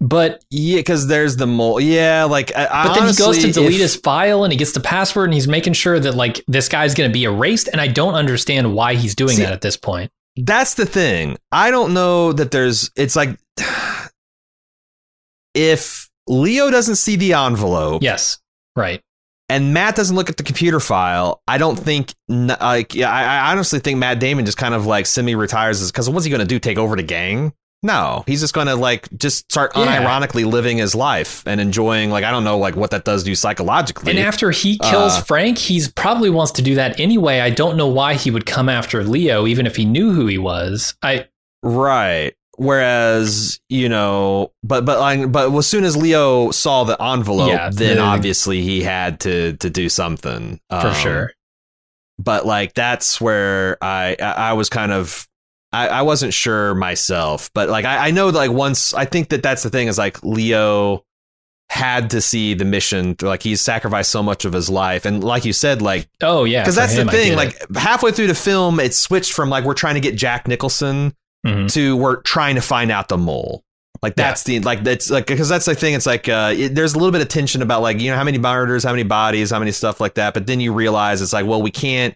[0.00, 1.78] But yeah, because there's the mole.
[1.80, 4.72] Yeah, like I, but then he goes to delete if- his file and he gets
[4.72, 7.68] the password and he's making sure that like this guy's going to be erased.
[7.68, 10.10] And I don't understand why he's doing See, that at this point.
[10.36, 11.38] That's the thing.
[11.52, 12.90] I don't know that there's.
[12.96, 13.38] It's like
[15.54, 18.38] if Leo doesn't see the envelope, Yes,
[18.76, 19.02] right.
[19.48, 23.52] and Matt doesn't look at the computer file, I don't think like yeah, I, I
[23.52, 26.46] honestly think Matt Damon just kind of like semi retires because what's he going to
[26.46, 26.58] do?
[26.58, 27.52] Take over the gang?
[27.84, 30.00] No, he's just going to like just start Yeah.
[30.00, 33.30] unironically living his life and enjoying like I don't know like what that does to
[33.30, 34.10] you psychologically.
[34.12, 37.40] And after he kills Uh, Frank, he's probably wants to do that anyway.
[37.40, 40.38] I don't know why he would come after Leo, even if he knew who he
[40.38, 40.94] was.
[41.02, 41.26] I
[41.64, 42.34] Right.
[42.58, 47.70] Whereas, you know, but but like, but as soon as Leo saw the envelope, Yeah,
[47.72, 51.32] then the- obviously he had to to do something for Um, sure.
[52.18, 55.26] But like that's where I I was kind of
[55.72, 59.42] I, I wasn't sure myself, but like I, I know like once I think that
[59.42, 61.04] that's the thing is like Leo
[61.70, 65.46] had to see the mission like he's sacrificed so much of his life and like
[65.46, 68.78] you said like Oh yeah, because that's him, the thing like halfway through the film
[68.78, 71.14] it switched from like we're trying to get Jack Nicholson
[71.46, 71.72] Mhm.
[71.72, 73.62] to we're trying to find out the mole.
[74.02, 74.28] Like Yeah.
[74.28, 75.94] that's the like that's like because that's the thing.
[75.94, 78.24] It's like uh, it, there's a little bit of tension about like you know how
[78.24, 80.34] many murders, how many bodies, how many stuff like that.
[80.34, 82.14] But then you realize it's like well we can't.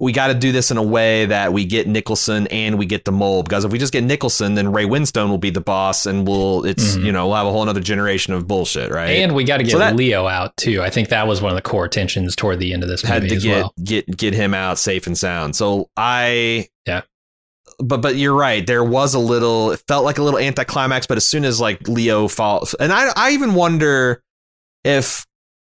[0.00, 3.04] We got to do this in a way that we get Nicholson and we get
[3.04, 6.06] the mole because if we just get Nicholson, then Ray Winstone will be the boss
[6.06, 7.04] and we'll it's Mhm.
[7.04, 9.10] you know we'll have a whole other generation of bullshit, right?
[9.10, 10.82] And we got to get So that- Leo out too.
[10.82, 13.22] I think that was one of the core tensions toward the end of this had
[13.22, 13.74] movie to as get well.
[13.84, 15.54] get get him out safe and sound.
[15.54, 16.26] So I
[16.56, 16.64] Yeah.
[17.84, 18.66] But but you're right.
[18.66, 19.72] There was a little.
[19.72, 21.06] It felt like a little anticlimax.
[21.06, 24.22] But as soon as like Leo falls, and I I even wonder
[24.84, 25.26] if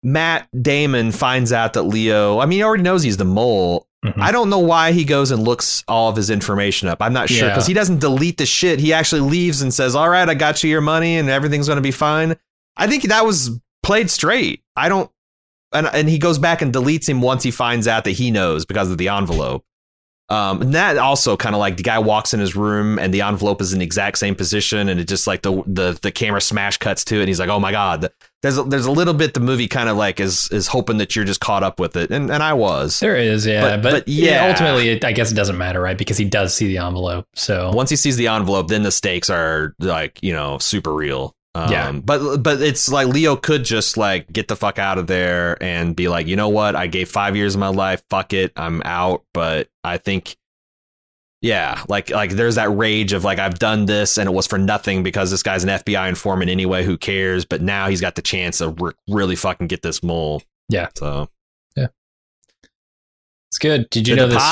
[0.02, 2.38] Matt Damon finds out that Leo.
[2.40, 3.86] I mean, he already knows he's the mole.
[4.04, 4.20] Mhm.
[4.20, 6.98] I don't know why he goes and looks all of his information up.
[7.00, 7.54] I'm not sure Yeah.
[7.54, 8.80] because he doesn't delete the shit.
[8.80, 11.76] He actually leaves and says, "All right, I got you your money, and everything's going
[11.76, 12.34] to be fine."
[12.76, 14.62] I think that was played straight.
[14.74, 15.08] I don't,
[15.72, 18.64] and and he goes back and deletes him once he finds out that he knows
[18.64, 19.64] because of the envelope.
[20.28, 23.20] Um, and that also kind of like the guy walks in his room and the
[23.20, 26.40] envelope is in the exact same position, and it just like the the the camera
[26.40, 29.12] smash cuts to it, and he's like, "Oh my god!" There's a, there's a little
[29.14, 31.96] bit the movie kind of like is is hoping that you're just caught up with
[31.96, 32.98] it, and and I was.
[33.00, 34.50] There is, yeah, But- but, but yeah, yeah.
[34.50, 35.98] ultimately, it, I guess it doesn't matter, right?
[35.98, 37.26] Because he does see the envelope.
[37.34, 41.34] So Once he sees the envelope, then the stakes are like you know super real.
[41.54, 41.92] Um, Yeah.
[41.92, 45.94] But but it's like Leo could just like get the fuck out of there and
[45.94, 46.74] be like, you know what?
[46.74, 48.02] I gave five years of my life.
[48.08, 49.24] Fuck it, I'm out.
[49.34, 50.36] But I think,
[51.42, 54.58] yeah, like like there's that rage of like I've done this and it was for
[54.58, 56.84] nothing because this guy's an FBI informant anyway.
[56.84, 57.44] Who cares?
[57.44, 60.42] But now he's got the chance to re- really fucking get this mole.
[60.68, 60.88] Yeah.
[60.96, 61.28] So
[61.76, 61.88] yeah,
[63.50, 63.90] it's good.
[63.90, 64.42] Did you The know this?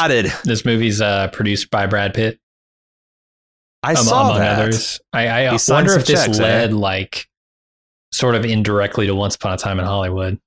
[0.44, 2.39] This movie's uh, produced by Brad Pitt,
[3.82, 4.58] I am- saw among that.
[4.58, 5.00] others.
[5.12, 6.42] I, I wonder if this checks, eh?
[6.42, 7.28] led like
[8.12, 10.38] sort of indirectly to Once Upon a Time in Hollywood,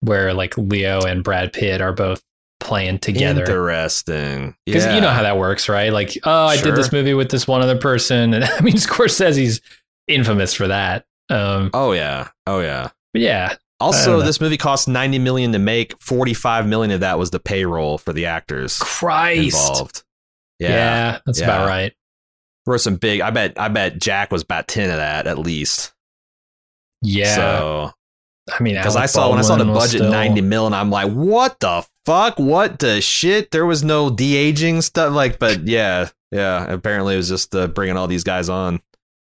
[0.00, 2.22] where like Leo and Brad Pitt are both
[2.60, 3.42] playing together.
[3.42, 4.56] Interesting.
[4.66, 4.94] Because Yeah.
[4.96, 5.92] you know how that works, right?
[5.92, 9.60] Like, oh, I did this movie with this one other person, and I mean, Scorsese's
[10.08, 11.04] infamous for that.
[11.28, 12.28] Um, Oh yeah.
[12.46, 12.90] Oh yeah.
[13.12, 16.00] but yeah, Also, this movie cost 90 million to make.
[16.00, 20.02] 45 million of that was the payroll for the actors Christ, involved.
[20.58, 21.18] yeah, Yeah.
[21.26, 21.44] that's Yeah.
[21.46, 21.92] about right.
[22.66, 25.38] There were some big I bet I bet Jack was about 10 of that at
[25.38, 25.92] least.
[27.02, 27.92] Yeah, So
[28.58, 30.90] I mean, because I saw when I saw the budget still- 90 mil and I'm
[30.90, 32.38] like, what the fuck?
[32.38, 33.50] What the shit?
[33.50, 36.08] There was no de-aging stuff like but yeah.
[36.32, 38.80] Yeah, apparently it was just uh, bringing all these guys on.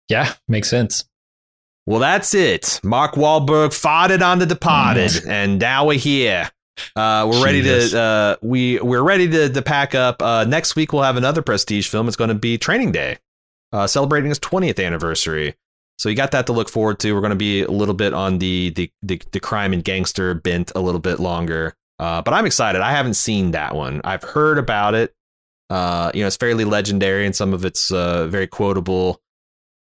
[0.09, 1.03] Yeah, makes sense.
[1.85, 2.79] Well, that's it.
[2.83, 5.27] Mark Wahlberg fought it on The Departed, Mm.
[5.29, 6.49] and now we're here.
[6.95, 7.91] Uh, we're ready Jesus.
[7.91, 10.21] to uh, we we're ready to, to pack up.
[10.21, 12.07] Uh, next week we'll have another prestige film.
[12.07, 13.17] It's going to be Training Day,
[13.73, 15.55] uh, celebrating its 20th anniversary.
[15.97, 17.13] So you got that to look forward to.
[17.13, 20.33] We're going to be a little bit on the the the, the crime and gangster
[20.35, 21.73] bent a little bit longer.
[21.99, 22.81] Uh, but I'm excited.
[22.81, 24.01] I haven't seen that one.
[24.03, 25.13] I've heard about it.
[25.71, 29.19] Uh, you know, it's fairly legendary, and some of it's uh, very quotable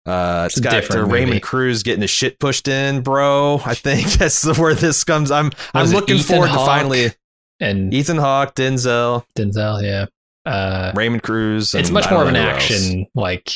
[0.06, 1.42] Uh, it's got uh, different Raymond.
[1.42, 3.60] Cruz getting his shit pushed in, bro.
[3.66, 5.32] I think that's where this comes.
[5.32, 6.60] I'm I'm looking forward Hawke?
[6.60, 7.12] to finally
[7.60, 10.06] And Ethan Hawke, Denzel, Denzel, yeah.
[10.50, 11.74] Uh, Raymond Cruz.
[11.76, 12.56] it's much more of an else.
[12.64, 13.52] action, like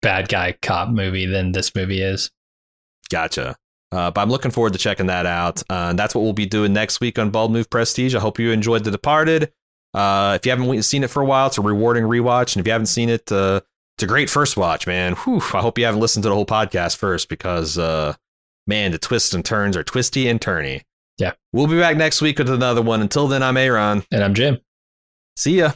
[0.00, 2.30] bad guy cop movie than this movie is.
[3.10, 3.56] Gotcha.
[3.90, 5.62] Uh, but I'm looking forward to checking that out.
[5.68, 8.14] Uh, and that's what we'll be doing next week on Bald Move Prestige.
[8.14, 9.52] I hope you enjoyed The Departed.
[9.92, 12.56] Uh, if you haven't seen it for a while, it's a rewarding rewatch.
[12.56, 13.60] And if you haven't seen it, uh,
[13.96, 15.14] it's a great first watch, man.
[15.16, 18.14] Whew, I hope you haven't listened to the whole podcast first because, uh,
[18.66, 20.82] man, the twists and turns are twisty and turny.
[21.18, 21.32] Yeah.
[21.52, 23.02] We'll be back next week with another one.
[23.02, 24.04] Until then, I'm Aaron.
[24.10, 24.58] And I'm Jim.
[25.36, 25.72] See ya.